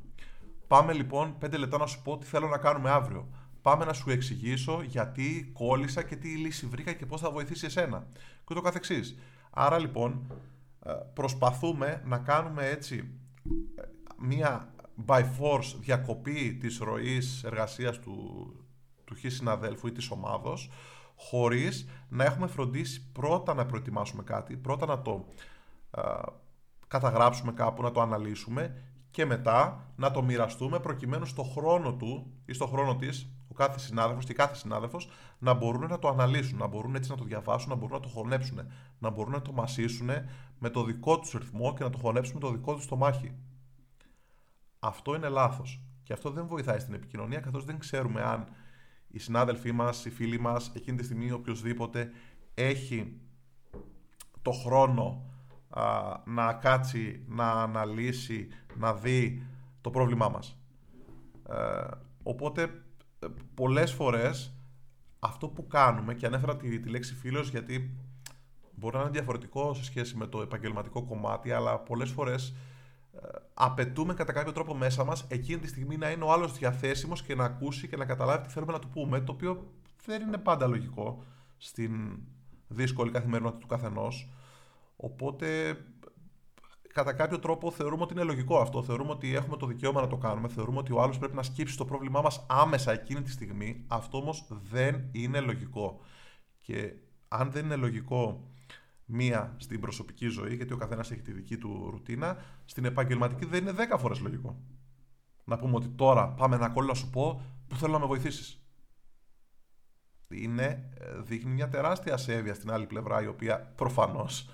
Πάμε 0.67 0.93
λοιπόν 0.93 1.37
πέντε 1.37 1.57
λεπτά 1.57 1.77
να 1.77 1.85
σου 1.85 2.01
πω 2.01 2.17
τι 2.17 2.25
θέλω 2.25 2.47
να 2.47 2.57
κάνουμε 2.57 2.89
αύριο. 2.89 3.27
Πάμε 3.61 3.85
να 3.85 3.93
σου 3.93 4.09
εξηγήσω 4.09 4.81
γιατί 4.81 5.49
κόλλησα 5.53 6.03
και 6.03 6.15
τι 6.15 6.27
λύση 6.27 6.65
βρήκα 6.65 6.93
και 6.93 7.05
πώς 7.05 7.21
θα 7.21 7.31
βοηθήσει 7.31 7.65
εσένα. 7.65 8.07
Και 8.13 8.47
ούτω 8.49 8.61
καθεξής. 8.61 9.17
Άρα 9.49 9.77
λοιπόν 9.77 10.31
ε, 10.85 10.91
προσπαθούμε 11.13 12.01
να 12.05 12.17
κάνουμε 12.17 12.65
έτσι 12.65 13.11
ε, 13.75 13.81
μία 14.17 14.73
by 15.05 15.21
force 15.21 15.75
διακοπή 15.79 16.53
της 16.53 16.77
ροής 16.77 17.43
εργασίας 17.43 17.99
του, 17.99 18.15
του 19.05 19.15
χ 19.15 19.31
συναδέλφου 19.31 19.87
ή 19.87 19.91
της 19.91 20.11
ομάδος 20.11 20.69
χωρίς 21.15 21.87
να 22.09 22.23
έχουμε 22.23 22.47
φροντίσει 22.47 23.11
πρώτα 23.11 23.53
να 23.53 23.65
προετοιμάσουμε 23.65 24.23
κάτι, 24.23 24.55
πρώτα 24.55 24.85
να 24.85 25.01
το 25.01 25.25
καταγράψουμε 26.87 27.51
κάπου, 27.51 27.81
να 27.81 27.91
το 27.91 28.01
αναλύσουμε 28.01 28.83
και 29.11 29.25
μετά 29.25 29.91
να 29.95 30.11
το 30.11 30.21
μοιραστούμε 30.21 30.79
προκειμένου 30.79 31.25
στο 31.25 31.43
χρόνο 31.43 31.93
του 31.93 32.31
ή 32.45 32.53
στο 32.53 32.65
χρόνο 32.67 32.95
της 32.95 33.23
ο 33.23 33.38
κάθε 33.59 33.79
συνάδελφος 33.79 34.25
και 34.25 34.33
κάθε 34.33 34.55
συνάδελφος 34.55 35.09
να 35.39 35.53
μπορούν 35.53 35.89
να 35.89 35.99
το 35.99 36.07
αναλύσουν, 36.07 36.57
να 36.57 36.67
μπορούν 36.67 36.95
έτσι 36.95 37.09
να 37.09 37.17
το 37.17 37.23
διαβάσουν, 37.23 37.69
να 37.69 37.75
μπορούν 37.75 37.93
να 37.93 37.99
το 37.99 38.07
χωνέψουν, 38.07 38.59
να 38.99 39.09
μπορούν 39.09 39.31
να 39.31 39.41
το 39.41 39.51
μασίσουν 39.51 40.09
με 40.59 40.69
το 40.69 40.83
δικό 40.83 41.19
τους 41.19 41.31
ρυθμό 41.31 41.73
και 41.73 41.83
να 41.83 41.89
το 41.89 41.97
χωνέψουν 41.97 42.33
με 42.33 42.39
το 42.39 42.51
δικό 42.51 42.75
τους 42.75 42.87
το 42.87 42.95
μάχη. 42.95 43.35
Αυτό 44.79 45.15
είναι 45.15 45.29
λάθος 45.29 45.81
και 46.03 46.13
αυτό 46.13 46.29
δεν 46.29 46.47
βοηθάει 46.47 46.79
στην 46.79 46.93
επικοινωνία 46.93 47.39
καθώς 47.39 47.65
δεν 47.65 47.79
ξέρουμε 47.79 48.21
αν 48.21 48.47
οι 49.07 49.19
συνάδελφοί 49.19 49.71
μας, 49.71 50.05
οι 50.05 50.09
φίλοι 50.09 50.39
μας, 50.39 50.71
εκείνη 50.75 50.97
τη 50.97 51.03
στιγμή 51.03 51.31
οποιοδήποτε 51.31 52.11
έχει 52.53 53.19
το 54.41 54.51
χρόνο 54.51 55.23
να 56.25 56.53
κάτσει, 56.53 57.23
να 57.27 57.51
αναλύσει, 57.51 58.47
να 58.75 58.93
δει 58.93 59.43
το 59.81 59.89
πρόβλημά 59.89 60.29
μας. 60.29 60.57
Ε, 61.49 61.87
οπότε, 62.23 62.61
ε, 62.61 62.69
πολλές 63.53 63.91
φορές, 63.91 64.53
αυτό 65.19 65.47
που 65.47 65.67
κάνουμε, 65.67 66.13
και 66.13 66.25
ανέφερα 66.25 66.57
τη, 66.57 66.79
τη 66.79 66.89
λέξη 66.89 67.15
φίλος 67.15 67.49
γιατί 67.49 67.97
μπορεί 68.75 68.95
να 68.95 69.01
είναι 69.01 69.11
διαφορετικό 69.11 69.73
σε 69.73 69.83
σχέση 69.83 70.15
με 70.17 70.27
το 70.27 70.41
επαγγελματικό 70.41 71.03
κομμάτι, 71.03 71.51
αλλά 71.51 71.79
πολλές 71.79 72.09
φορές 72.09 72.53
ε, 73.13 73.27
απαιτούμε 73.53 74.13
κατά 74.13 74.31
κάποιο 74.31 74.51
τρόπο 74.51 74.75
μέσα 74.75 75.03
μας 75.03 75.25
εκείνη 75.29 75.59
τη 75.59 75.67
στιγμή 75.67 75.97
να 75.97 76.11
είναι 76.11 76.23
ο 76.23 76.31
άλλος 76.31 76.57
διαθέσιμος 76.57 77.23
και 77.23 77.35
να 77.35 77.43
ακούσει 77.43 77.87
και 77.87 77.97
να 77.97 78.05
καταλάβει 78.05 78.47
τι 78.47 78.53
θέλουμε 78.53 78.71
να 78.71 78.79
του 78.79 78.89
πούμε, 78.89 79.19
το 79.19 79.31
οποίο 79.31 79.73
δεν 80.05 80.21
είναι 80.21 80.37
πάντα 80.37 80.67
λογικό 80.67 81.23
στην 81.57 82.19
δύσκολη 82.67 83.11
καθημερινότητα 83.11 83.59
του 83.59 83.67
καθενός. 83.67 84.29
Οπότε 84.95 85.77
κατά 86.93 87.13
κάποιο 87.13 87.39
τρόπο 87.39 87.71
θεωρούμε 87.71 88.03
ότι 88.03 88.13
είναι 88.13 88.23
λογικό 88.23 88.59
αυτό. 88.59 88.83
Θεωρούμε 88.83 89.11
ότι 89.11 89.35
έχουμε 89.35 89.57
το 89.57 89.65
δικαίωμα 89.65 90.01
να 90.01 90.07
το 90.07 90.17
κάνουμε. 90.17 90.47
Θεωρούμε 90.47 90.77
ότι 90.77 90.93
ο 90.93 91.01
άλλος 91.01 91.17
πρέπει 91.17 91.35
να 91.35 91.43
σκύψει 91.43 91.77
το 91.77 91.85
πρόβλημά 91.85 92.21
μας 92.21 92.45
άμεσα 92.49 92.91
εκείνη 92.91 93.21
τη 93.21 93.31
στιγμή. 93.31 93.83
Αυτό 93.87 94.17
όμως 94.17 94.47
δεν 94.71 95.09
είναι 95.11 95.39
λογικό. 95.39 95.99
Και 96.57 96.93
αν 97.27 97.51
δεν 97.51 97.65
είναι 97.65 97.75
λογικό 97.75 98.49
μία 99.05 99.55
στην 99.57 99.79
προσωπική 99.79 100.27
ζωή, 100.27 100.55
γιατί 100.55 100.73
ο 100.73 100.77
καθένας 100.77 101.11
έχει 101.11 101.21
τη 101.21 101.31
δική 101.31 101.57
του 101.57 101.87
ρουτίνα, 101.91 102.37
στην 102.65 102.85
επαγγελματική 102.85 103.45
δεν 103.45 103.61
είναι 103.61 103.71
δέκα 103.71 103.97
φορές 103.97 104.19
λογικό. 104.19 104.59
Να 105.43 105.57
πούμε 105.57 105.75
ότι 105.75 105.87
τώρα 105.87 106.27
πάμε 106.27 106.55
ένα 106.55 106.69
κόλλο 106.69 106.87
να 106.87 106.93
σου 106.93 107.09
πω 107.09 107.41
που 107.67 107.75
θέλω 107.75 107.93
να 107.93 107.99
με 107.99 108.05
βοηθήσεις. 108.05 108.63
Είναι, 110.27 110.89
ε, 110.99 111.21
δείχνει 111.21 111.51
μια 111.51 111.69
τεράστια 111.69 112.13
ασέβεια 112.13 112.53
στην 112.53 112.71
άλλη 112.71 112.85
πλευρά, 112.85 113.21
η 113.21 113.27
οποία 113.27 113.73
προφανώς 113.75 114.49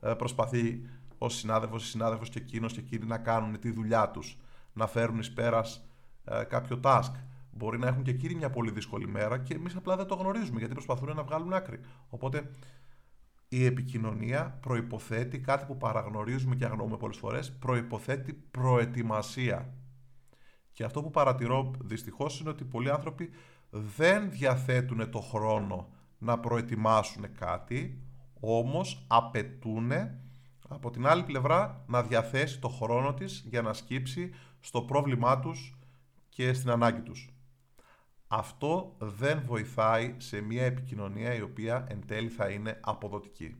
ε, 0.00 0.14
προσπαθεί 0.14 0.88
ως 1.18 1.34
συνάδελφος 1.34 1.84
ή 1.84 1.86
συνάδελφος 1.86 2.28
και 2.28 2.38
εκείνος 2.38 2.72
και 2.72 2.80
εκείνοι 2.80 3.06
να 3.06 3.18
κάνουν 3.18 3.58
τη 3.60 3.70
δουλειά 3.70 4.10
τους, 4.10 4.38
να 4.72 4.86
φέρουν 4.86 5.18
εις 5.18 5.32
πέρας 5.32 5.88
ε, 6.24 6.44
κάποιο 6.44 6.80
task. 6.82 7.12
Μπορεί 7.50 7.78
να 7.78 7.86
έχουν 7.86 8.02
και 8.02 8.10
εκείνοι 8.10 8.34
μια 8.34 8.50
πολύ 8.50 8.70
δύσκολη 8.70 9.08
μέρα 9.08 9.38
και 9.38 9.54
εμείς 9.54 9.76
απλά 9.76 9.96
δεν 9.96 10.06
το 10.06 10.14
γνωρίζουμε 10.14 10.58
γιατί 10.58 10.74
προσπαθούν 10.74 11.14
να 11.14 11.22
βγάλουν 11.22 11.52
άκρη. 11.52 11.80
Οπότε 12.08 12.50
η 13.48 13.64
επικοινωνία 13.64 14.58
προϋποθέτει 14.60 15.38
κάτι 15.38 15.64
που 15.64 15.76
παραγνωρίζουμε 15.76 16.54
και 16.54 16.64
αγνοούμε 16.64 16.96
πολλές 16.96 17.16
φορές, 17.16 17.52
προϋποθέτει 17.52 18.32
προετοιμασία. 18.32 19.72
Και 20.72 20.84
αυτό 20.84 21.02
που 21.02 21.10
παρατηρώ 21.10 21.70
δυστυχώς 21.84 22.40
είναι 22.40 22.50
ότι 22.50 22.64
πολλοί 22.64 22.90
άνθρωποι 22.90 23.30
δεν 23.70 24.30
διαθέτουν 24.30 25.10
το 25.10 25.20
χρόνο 25.20 25.88
να 26.18 26.38
προετοιμάσουν 26.38 27.32
κάτι, 27.38 28.02
όμως 28.40 29.04
απαιτούν 29.06 29.92
από 30.68 30.90
την 30.90 31.06
άλλη 31.06 31.22
πλευρά 31.22 31.84
να 31.86 32.02
διαθέσει 32.02 32.58
το 32.58 32.68
χρόνο 32.68 33.14
της 33.14 33.44
για 33.48 33.62
να 33.62 33.72
σκύψει 33.72 34.30
στο 34.60 34.82
πρόβλημά 34.82 35.40
τους 35.40 35.78
και 36.28 36.52
στην 36.52 36.70
ανάγκη 36.70 37.00
τους. 37.00 37.32
Αυτό 38.28 38.96
δεν 38.98 39.42
βοηθάει 39.46 40.14
σε 40.18 40.40
μια 40.40 40.64
επικοινωνία 40.64 41.34
η 41.34 41.40
οποία 41.40 41.86
εν 41.88 42.06
τέλει 42.06 42.28
θα 42.28 42.48
είναι 42.48 42.80
αποδοτική. 42.80 43.56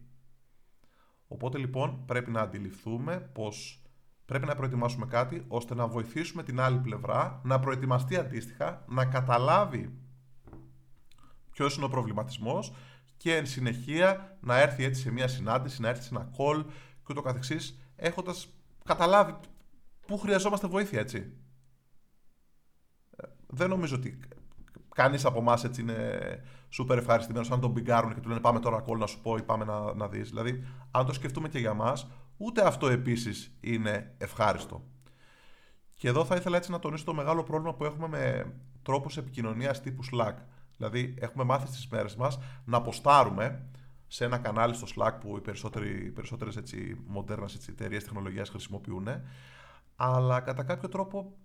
Οπότε 1.28 1.58
λοιπόν 1.58 2.04
πρέπει 2.06 2.30
να 2.30 2.40
αντιληφθούμε 2.40 3.30
πως 3.32 3.82
πρέπει 4.24 4.46
να 4.46 4.54
προετοιμάσουμε 4.54 5.06
κάτι 5.06 5.44
ώστε 5.48 5.74
να 5.74 5.86
βοηθήσουμε 5.86 6.42
την 6.42 6.60
άλλη 6.60 6.78
πλευρά 6.78 7.40
να 7.44 7.60
προετοιμαστεί 7.60 8.16
αντίστοιχα, 8.16 8.84
να 8.88 9.04
καταλάβει 9.04 9.98
ποιος 11.50 11.76
είναι 11.76 11.84
ο 11.84 11.88
προβληματισμός 11.88 12.72
και 13.16 13.36
εν 13.36 13.46
συνεχεία 13.46 14.36
να 14.40 14.60
έρθει 14.60 14.84
έτσι 14.84 15.00
σε 15.00 15.10
μια 15.10 15.28
συνάντηση, 15.28 15.80
να 15.80 15.88
έρθει 15.88 16.02
σε 16.02 16.14
ένα 16.14 16.30
call 16.38 16.64
και 17.08 17.14
ούτω 17.18 17.22
καθεξής 17.22 17.78
έχοντας 17.96 18.48
καταλάβει 18.84 19.34
πού 20.06 20.18
χρειαζόμαστε 20.18 20.66
βοήθεια 20.66 21.00
έτσι. 21.00 21.32
Ε, 23.16 23.26
δεν 23.46 23.68
νομίζω 23.68 23.96
ότι 23.96 24.18
Κανείς 24.98 25.24
από 25.24 25.38
εμάς 25.38 25.64
έτσι 25.64 25.80
είναι 25.80 26.18
σούπερ 26.68 26.98
ευχαριστημένος 26.98 27.50
αν 27.50 27.60
τον 27.60 27.70
μπιγκάρουν 27.70 28.14
και 28.14 28.20
του 28.20 28.28
λένε 28.28 28.40
Πάμε 28.40 28.60
τώρα 28.60 28.80
κόλλ 28.80 28.98
να 28.98 29.06
σου 29.06 29.20
πω 29.20 29.36
ή 29.36 29.42
πάμε 29.42 29.64
να, 29.64 29.94
να 29.94 30.08
δεις. 30.08 30.28
Δηλαδή, 30.28 30.64
αν 30.90 31.06
το 31.06 31.12
σκεφτούμε 31.12 31.48
και 31.48 31.58
για 31.58 31.74
μας, 31.74 32.10
ούτε 32.36 32.66
αυτό 32.66 32.88
επίσης 32.88 33.56
είναι 33.60 34.14
ευχάριστο. 34.18 34.84
Και 35.94 36.08
εδώ 36.08 36.24
θα 36.24 36.36
ήθελα 36.36 36.56
έτσι 36.56 36.70
να 36.70 36.78
τονίσω 36.78 37.04
το 37.04 37.14
μεγάλο 37.14 37.42
πρόβλημα 37.42 37.74
που 37.74 37.84
έχουμε 37.84 38.08
με 38.08 38.52
τρόπους 38.82 39.16
επικοινωνίας 39.16 39.80
τύπου 39.80 40.02
Slack. 40.12 40.34
Δηλαδή, 40.76 41.14
έχουμε 41.18 41.44
μάθει 41.44 41.66
στις 41.66 41.88
μέρες 41.88 42.16
μας 42.16 42.38
να 42.64 42.76
αποστάρουμε 42.76 43.68
σε 44.08 44.24
ένα 44.24 44.38
κανάλι 44.38 44.74
στο 44.74 44.86
Slack 44.96 45.12
που 45.20 45.36
οι 45.36 46.10
περισσότερες 46.10 46.60
μοντέρνε 47.06 47.46
εταιρείες 47.68 48.04
τεχνολογίας 48.04 48.48
χρησιμοποιούν, 48.48 49.08
αλλά 49.96 50.40
κατά 50.40 50.62
κάποιο 50.62 50.88
τρόπο 50.88 51.36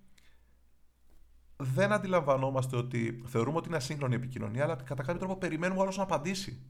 δεν 1.57 1.91
αντιλαμβανόμαστε 1.91 2.75
ότι 2.75 3.23
θεωρούμε 3.25 3.57
ότι 3.57 3.67
είναι 3.67 3.77
ασύγχρονη 3.77 4.15
επικοινωνία, 4.15 4.63
αλλά 4.63 4.75
κατά 4.75 5.03
κάποιο 5.03 5.19
τρόπο 5.19 5.37
περιμένουμε 5.37 5.79
ο 5.79 5.83
άλλος 5.83 5.97
να 5.97 6.03
απαντήσει. 6.03 6.61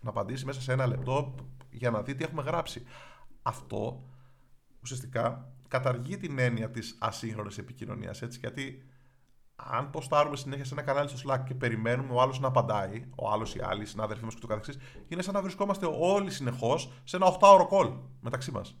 Να 0.00 0.10
απαντήσει 0.10 0.44
μέσα 0.44 0.60
σε 0.60 0.72
ένα 0.72 0.86
λεπτό 0.86 1.34
για 1.70 1.90
να 1.90 2.02
δει 2.02 2.14
τι 2.14 2.24
έχουμε 2.24 2.42
γράψει. 2.42 2.82
Αυτό 3.42 4.08
ουσιαστικά 4.82 5.52
καταργεί 5.68 6.16
την 6.16 6.38
έννοια 6.38 6.70
της 6.70 6.96
ασύγχρονης 7.00 7.58
επικοινωνίας. 7.58 8.20
Γιατί 8.20 8.89
αν 9.70 9.90
ποστάρουμε 9.90 10.36
συνέχεια 10.36 10.64
σε 10.64 10.74
ένα 10.74 10.82
κανάλι 10.82 11.08
στο 11.08 11.30
Slack 11.30 11.40
και 11.44 11.54
περιμένουμε 11.54 12.12
ο 12.12 12.20
άλλος 12.20 12.40
να 12.40 12.48
απαντάει, 12.48 13.04
ο 13.16 13.30
άλλος 13.30 13.54
ή 13.54 13.60
άλλοι 13.62 13.86
συνάδελφοί 13.86 14.24
μας 14.24 14.34
και 14.34 14.40
το 14.40 14.46
καθεξής, 14.46 14.78
είναι 15.08 15.22
σαν 15.22 15.34
να 15.34 15.42
βρισκόμαστε 15.42 15.88
όλοι 16.00 16.30
συνεχώς 16.30 16.92
σε 17.04 17.16
ένα 17.16 17.26
8ωρο 17.40 17.68
call 17.70 17.98
μεταξύ 18.20 18.50
μας. 18.50 18.76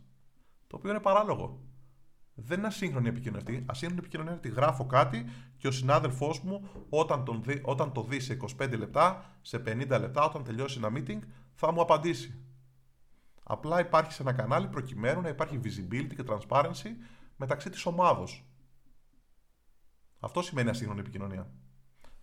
Το 0.66 0.76
οποίο 0.76 0.90
είναι 0.90 1.00
παράλογο 1.00 1.60
δεν 2.34 2.58
είναι 2.58 2.66
ασύγχρονη 2.66 3.08
επικοινωνία. 3.08 3.62
Ασύγχρονη 3.66 4.00
επικοινωνία 4.00 4.32
είναι 4.32 4.40
ότι 4.44 4.60
γράφω 4.60 4.86
κάτι 4.86 5.24
και 5.56 5.66
ο 5.66 5.70
συνάδελφός 5.70 6.40
μου, 6.40 6.68
όταν, 6.88 7.24
τον 7.24 7.42
δει, 7.42 7.60
όταν 7.64 7.92
το 7.92 8.02
δει 8.02 8.20
σε 8.20 8.36
25 8.58 8.76
λεπτά, 8.78 9.24
σε 9.42 9.62
50 9.66 9.98
λεπτά, 10.00 10.24
όταν 10.24 10.44
τελειώσει 10.44 10.80
ένα 10.82 10.92
meeting, 10.94 11.18
θα 11.54 11.72
μου 11.72 11.80
απαντήσει. 11.80 12.44
Απλά 13.42 13.80
υπάρχει 13.80 14.12
σε 14.12 14.22
ένα 14.22 14.32
κανάλι 14.32 14.68
προκειμένου 14.68 15.20
να 15.20 15.28
υπάρχει 15.28 15.60
visibility 15.64 16.14
και 16.16 16.24
transparency 16.28 16.88
μεταξύ 17.36 17.70
της 17.70 17.86
ομάδος. 17.86 18.44
Αυτό 20.20 20.42
σημαίνει 20.42 20.70
ασύγχρονη 20.70 21.00
επικοινωνία. 21.00 21.50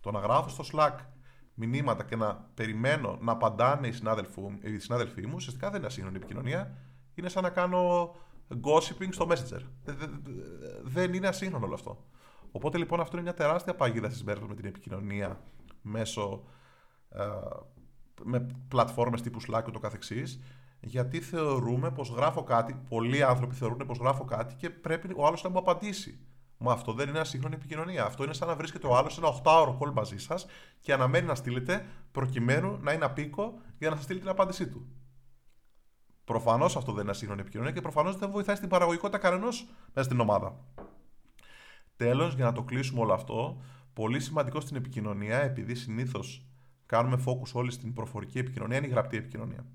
Το 0.00 0.10
να 0.10 0.18
γράφω 0.18 0.48
στο 0.48 0.64
Slack 0.72 0.96
μηνύματα 1.54 2.04
και 2.04 2.16
να 2.16 2.34
περιμένω 2.54 3.18
να 3.20 3.32
απαντάνε 3.32 3.86
οι, 3.86 3.94
οι 4.62 4.78
συνάδελφοί 4.78 5.26
μου, 5.26 5.32
ουσιαστικά 5.34 5.68
δεν 5.68 5.78
είναι 5.78 5.86
ασύγχρονη 5.86 6.16
επικοινωνία. 6.16 6.78
Είναι 7.14 7.28
σαν 7.28 7.42
να 7.42 7.50
κάνω 7.50 8.14
gossiping 8.62 9.08
στο 9.10 9.28
Messenger. 9.30 9.62
Δεν 10.82 11.12
είναι 11.14 11.28
ασύγχρονο 11.28 11.64
όλο 11.64 11.74
αυτό. 11.74 12.04
Οπότε 12.52 12.78
λοιπόν 12.78 13.00
αυτό 13.00 13.16
είναι 13.16 13.24
μια 13.24 13.34
τεράστια 13.34 13.74
παγίδα 13.74 14.08
στις 14.08 14.24
μέρες 14.24 14.42
με 14.48 14.54
την 14.54 14.64
επικοινωνία 14.64 15.40
μέσω 15.82 16.44
ε, 17.08 17.24
με 18.22 18.46
πλατφόρμες 18.68 19.22
τύπου 19.22 19.40
Slack 19.42 19.62
και 19.64 19.70
το 19.70 19.78
καθεξής 19.78 20.40
γιατί 20.80 21.20
θεωρούμε 21.20 21.90
πως 21.90 22.08
γράφω 22.08 22.42
κάτι, 22.42 22.80
πολλοί 22.88 23.22
άνθρωποι 23.22 23.54
θεωρούν 23.54 23.86
πως 23.86 23.98
γράφω 23.98 24.24
κάτι 24.24 24.54
και 24.54 24.70
πρέπει 24.70 25.12
ο 25.16 25.26
άλλος 25.26 25.42
να 25.42 25.50
μου 25.50 25.58
απαντήσει. 25.58 26.18
Μα 26.58 26.72
αυτό 26.72 26.92
δεν 26.92 27.08
είναι 27.08 27.18
ασύγχρονη 27.18 27.54
επικοινωνία. 27.54 28.04
Αυτό 28.04 28.24
είναι 28.24 28.32
σαν 28.32 28.48
να 28.48 28.54
βρίσκεται 28.54 28.86
ο 28.86 28.96
άλλος 28.96 29.14
σε 29.14 29.20
ένα 29.20 29.40
8ωρο 29.42 29.78
call 29.78 29.92
μαζί 29.92 30.18
σας 30.18 30.46
και 30.80 30.92
αναμένει 30.92 31.26
να 31.26 31.34
στείλετε 31.34 31.86
προκειμένου 32.12 32.78
να 32.80 32.92
είναι 32.92 33.04
απίκο 33.04 33.60
για 33.78 33.88
να 33.90 33.94
σας 33.94 34.04
στείλει 34.04 34.20
την 34.20 34.28
απάντησή 34.28 34.68
του. 34.68 34.86
Προφανώς 36.24 36.76
αυτό 36.76 36.92
δεν 36.92 37.02
είναι 37.02 37.10
ασύγχρονη 37.10 37.40
επικοινωνία 37.40 37.72
και 37.72 37.80
προφανώς 37.80 38.16
δεν 38.16 38.30
βοηθάει 38.30 38.56
στην 38.56 38.68
παραγωγικότητα 38.68 39.18
κανενός 39.18 39.66
μέσα 39.94 40.08
στην 40.08 40.20
ομάδα. 40.20 40.64
Τέλος, 41.96 42.34
για 42.34 42.44
να 42.44 42.52
το 42.52 42.62
κλείσουμε 42.62 43.00
όλο 43.00 43.12
αυτό, 43.12 43.62
πολύ 43.92 44.20
σημαντικό 44.20 44.60
στην 44.60 44.76
επικοινωνία, 44.76 45.42
επειδή 45.42 45.74
συνήθως 45.74 46.46
κάνουμε 46.86 47.22
focus 47.26 47.52
όλοι 47.52 47.70
στην 47.70 47.92
προφορική 47.92 48.38
επικοινωνία, 48.38 48.76
είναι 48.76 48.86
η 48.86 48.90
γραπτή 48.90 49.16
επικοινωνία. 49.16 49.66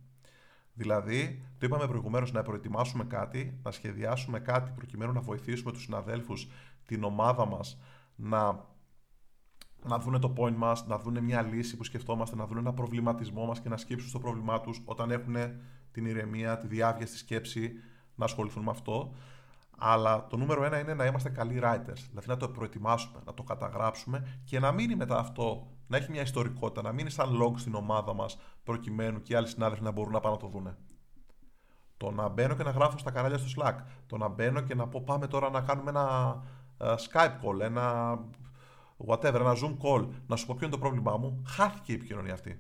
Δηλαδή, 0.74 1.46
το 1.58 1.66
είπαμε 1.66 1.88
προηγουμένως, 1.88 2.32
να 2.32 2.42
προετοιμάσουμε 2.42 3.04
κάτι, 3.04 3.60
να 3.64 3.72
σχεδιάσουμε 3.72 4.40
κάτι 4.40 4.72
προκειμένου 4.76 5.12
να 5.14 5.22
βοηθήσουμε 5.22 5.72
τους 5.72 5.84
συναδέλφους, 5.84 6.48
την 6.86 7.04
ομάδα 7.04 7.46
μας 7.46 7.78
να, 8.16 8.66
να 9.86 10.00
δουν 10.00 10.20
το 10.20 10.34
point 10.38 10.56
μας, 10.56 10.88
να 10.88 10.98
δουν 10.98 11.24
μια 11.24 11.42
λύση 11.42 11.78
που 11.78 11.84
σκεφτόμαστε, 11.84 12.36
να 12.36 12.46
δουν 12.46 12.58
ένα 12.58 12.74
προβληματισμό 12.74 13.46
μας 13.46 13.60
και 13.60 13.70
να 13.70 13.78
σκύψουν 13.78 14.10
στο 14.10 14.20
πρόβλημά 14.20 14.62
τους 14.62 14.82
όταν 14.86 15.12
έχουν 15.12 15.36
την 15.92 16.06
ηρεμία, 16.06 16.58
τη 16.58 16.68
διάβια 16.68 17.06
στη 17.06 17.18
σκέψη, 17.18 17.72
να 18.16 18.26
ασχοληθούν 18.26 18.64
με 18.64 18.72
αυτό. 18.72 19.14
Αλλά 19.78 20.28
το 20.28 20.38
νούμερο 20.38 20.64
ένα 20.64 20.80
είναι 20.80 20.94
να 20.94 21.06
είμαστε 21.06 21.30
καλοί 21.30 21.60
writers. 21.64 22.08
Δηλαδή 22.10 22.28
να 22.28 22.38
το 22.38 22.50
προετοιμάσουμε, 22.50 23.20
να 23.26 23.34
το 23.34 23.44
καταγράψουμε 23.44 24.42
και 24.44 24.60
να 24.60 24.72
μείνει 24.72 24.96
μετά 24.96 25.18
αυτό, 25.18 25.73
να 25.88 25.98
έχει 25.98 26.12
μια 26.12 26.22
ιστορικότητα, 26.22 26.82
να 26.82 26.92
μείνει 26.92 27.10
σαν 27.10 27.42
log 27.42 27.54
στην 27.56 27.76
ομάδα 27.76 28.14
μας, 28.14 28.38
προκειμένου 28.64 29.22
και 29.22 29.34
οι 29.34 29.36
άλλοι 29.36 29.48
συνάδελφοι 29.48 29.84
να 29.84 29.92
μπορούν 29.92 30.12
να 30.12 30.20
πάνε 30.20 30.36
να 30.36 30.42
το 30.42 30.48
δούνε. 30.48 30.78
Το 31.98 32.12
να 32.12 32.28
μπαίνω 32.28 32.56
και 32.56 32.64
να 32.64 32.72
γράφω 32.72 32.98
στα 32.98 33.12
κανάλια 33.12 33.38
στο 33.38 33.62
Slack. 33.62 33.76
Το 34.08 34.18
να 34.18 34.28
μπαίνω 34.28 34.62
και 34.62 34.76
να 34.76 34.88
πω 34.88 35.02
πάμε 35.06 35.28
τώρα 35.28 35.50
να 35.50 35.62
κάνουμε 35.62 35.90
ένα 35.90 36.36
uh, 36.78 36.96
Skype 36.96 37.40
call, 37.44 37.60
ένα 37.60 38.18
whatever, 39.08 39.34
ένα 39.34 39.54
Zoom 39.54 39.78
call, 39.84 40.08
να 40.28 40.36
σου 40.36 40.46
πω 40.46 40.56
ποιο 40.58 40.68
είναι 40.68 40.76
το 40.76 40.82
πρόβλημά 40.82 41.18
μου. 41.18 41.44
Χάθηκε 41.48 41.92
η 41.92 41.96
επικοινωνία 41.96 42.34
αυτή. 42.34 42.60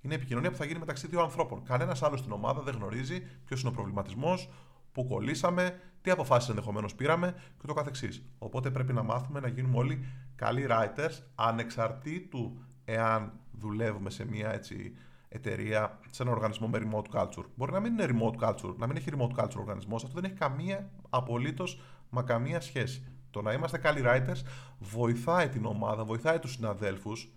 Είναι 0.00 0.14
η 0.14 0.16
επικοινωνία 0.16 0.50
που 0.50 0.56
θα 0.56 0.64
γίνει 0.64 0.78
μεταξύ 0.78 1.06
δύο 1.06 1.20
ανθρώπων. 1.20 1.62
Κανένας 1.64 2.02
άλλος 2.02 2.18
στην 2.18 2.32
ομάδα 2.32 2.62
δεν 2.62 2.74
γνωρίζει 2.74 3.20
ποιος 3.44 3.60
είναι 3.60 3.70
ο 3.70 3.72
προβληματισμός, 3.72 4.48
πού 4.92 5.06
κολλήσαμε, 5.06 5.80
τι 6.02 6.10
αποφάσεις 6.10 6.48
ενδεχομένως 6.48 6.94
πήραμε 6.94 7.34
και 7.60 7.66
το 7.66 7.72
καθεξής. 7.72 8.22
Οπότε 8.38 8.70
πρέπει 8.70 8.92
να 8.92 9.02
μάθουμε 9.02 9.40
να 9.40 9.48
γίνουμε 9.48 9.76
όλοι 9.76 10.04
καλοί 10.36 10.66
writers 10.70 11.22
ανεξαρτήτου 11.34 12.62
εάν 12.84 13.32
δουλεύουμε 13.52 14.10
σε 14.10 14.24
μια 14.24 14.52
έτσι, 14.52 14.94
εταιρεία, 15.28 15.98
σε 16.10 16.22
ένα 16.22 16.32
οργανισμό 16.32 16.68
με 16.68 16.78
remote 16.82 17.20
culture. 17.20 17.44
Μπορεί 17.54 17.72
να 17.72 17.80
μην 17.80 17.92
είναι 17.92 18.06
remote 18.10 18.48
culture, 18.48 18.74
να 18.76 18.86
μην 18.86 18.96
έχει 18.96 19.10
remote 19.16 19.40
culture 19.40 19.56
ο 19.56 19.60
οργανισμός, 19.60 20.04
αυτό 20.04 20.20
δεν 20.20 20.30
έχει 20.30 20.38
καμία 20.38 20.90
απολύτως 21.10 21.80
μα 22.10 22.22
καμία 22.22 22.60
σχέση. 22.60 23.04
Το 23.30 23.42
να 23.42 23.52
είμαστε 23.52 23.78
καλοί 23.78 24.02
writers 24.04 24.42
βοηθάει 24.78 25.48
την 25.48 25.64
ομάδα, 25.64 26.04
βοηθάει 26.04 26.38
τους 26.38 26.52
συναδέλφους, 26.52 27.32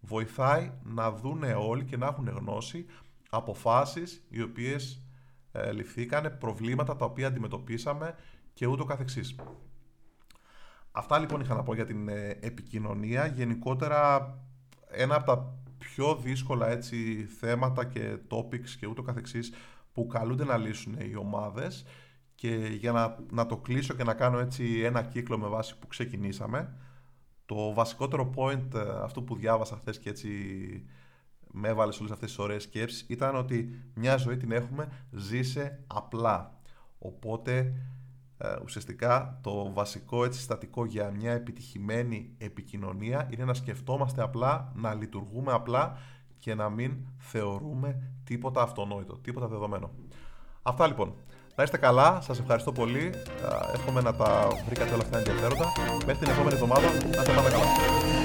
βοηθάει 0.00 0.72
να 0.82 1.10
δούνε 1.10 1.54
όλοι 1.54 1.84
και 1.84 1.96
να 1.96 2.06
έχουν 2.06 2.28
γνώση 2.28 2.86
αποφάσεις 3.30 4.26
οι 4.28 4.42
οποίες 4.42 5.02
ε, 5.52 5.72
ληφθήκανε, 5.72 6.30
προβλήματα 6.30 6.96
τα 6.96 7.04
οποία 7.04 7.26
αντιμετωπίσαμε 7.26 8.14
και 8.54 8.66
ούτω 8.66 8.84
καθεξής. 8.84 9.36
Αυτά 10.92 11.18
λοιπόν 11.18 11.40
είχα 11.40 11.54
να 11.54 11.62
πω 11.62 11.74
για 11.74 11.86
την 11.86 12.08
ε, 12.08 12.38
επικοινωνία. 12.40 13.26
Γενικότερα 13.26 14.34
ένα 14.90 15.14
από 15.14 15.26
τα 15.26 15.54
πιο 15.78 16.16
δύσκολα 16.16 16.68
έτσι, 16.68 17.24
θέματα 17.38 17.84
και 17.84 18.16
topics 18.28 18.68
και 18.78 18.86
ούτω 18.86 19.02
καθεξής 19.02 19.52
που 19.92 20.06
καλούνται 20.06 20.44
να 20.44 20.56
λύσουν 20.56 20.96
οι 21.00 21.16
ομάδες 21.16 21.84
και 22.34 22.54
για 22.56 22.92
να, 22.92 23.18
να 23.30 23.46
το 23.46 23.56
κλείσω 23.56 23.94
και 23.94 24.04
να 24.04 24.14
κάνω 24.14 24.38
έτσι 24.38 24.80
ένα 24.80 25.02
κύκλο 25.02 25.38
με 25.38 25.48
βάση 25.48 25.78
που 25.78 25.86
ξεκινήσαμε 25.86 26.74
το 27.46 27.72
βασικότερο 27.72 28.30
point 28.36 28.74
ε, 28.74 29.02
αυτό 29.02 29.22
που 29.22 29.36
διάβασα 29.36 29.76
χθες 29.76 29.98
και 29.98 30.08
έτσι 30.08 30.28
με 31.52 31.68
έβαλες 31.68 32.00
όλες 32.00 32.12
αυτές 32.12 32.28
τις 32.28 32.38
ωραίες 32.38 32.62
σκέψεις 32.62 33.04
ήταν 33.08 33.36
ότι 33.36 33.82
μια 33.94 34.16
ζωή 34.16 34.36
την 34.36 34.52
έχουμε, 34.52 34.88
ζήσε 35.10 35.84
απλά. 35.86 36.58
Οπότε 36.98 37.74
ε, 38.38 38.56
ουσιαστικά 38.64 39.38
το 39.42 39.72
βασικό 39.72 40.24
έτσι 40.24 40.40
στατικό 40.40 40.84
για 40.84 41.10
μια 41.10 41.32
επιτυχημένη 41.32 42.34
επικοινωνία 42.38 43.28
είναι 43.30 43.44
να 43.44 43.54
σκεφτόμαστε 43.54 44.22
απλά, 44.22 44.72
να 44.74 44.94
λειτουργούμε 44.94 45.52
απλά 45.52 45.98
και 46.38 46.54
να 46.54 46.68
μην 46.68 46.96
θεωρούμε 47.18 48.12
τίποτα 48.24 48.62
αυτονόητο, 48.62 49.18
τίποτα 49.18 49.46
δεδομένο. 49.46 49.90
Αυτά 50.62 50.86
λοιπόν. 50.86 51.14
Να 51.56 51.62
είστε 51.62 51.76
καλά, 51.76 52.20
σας 52.20 52.38
ευχαριστώ 52.38 52.72
πολύ. 52.72 53.10
Εύχομαι 53.74 54.00
να 54.00 54.14
τα 54.14 54.48
βρήκατε 54.66 54.94
όλα 54.94 55.02
αυτά 55.02 55.18
ενδιαφέροντα. 55.18 55.64
Μέχρι 56.06 56.24
την 56.24 56.32
επόμενη 56.32 56.54
εβδομάδα, 56.54 56.90
να 56.90 56.96
είστε 56.96 57.32
πάντα 57.34 57.50
καλά. 57.50 58.19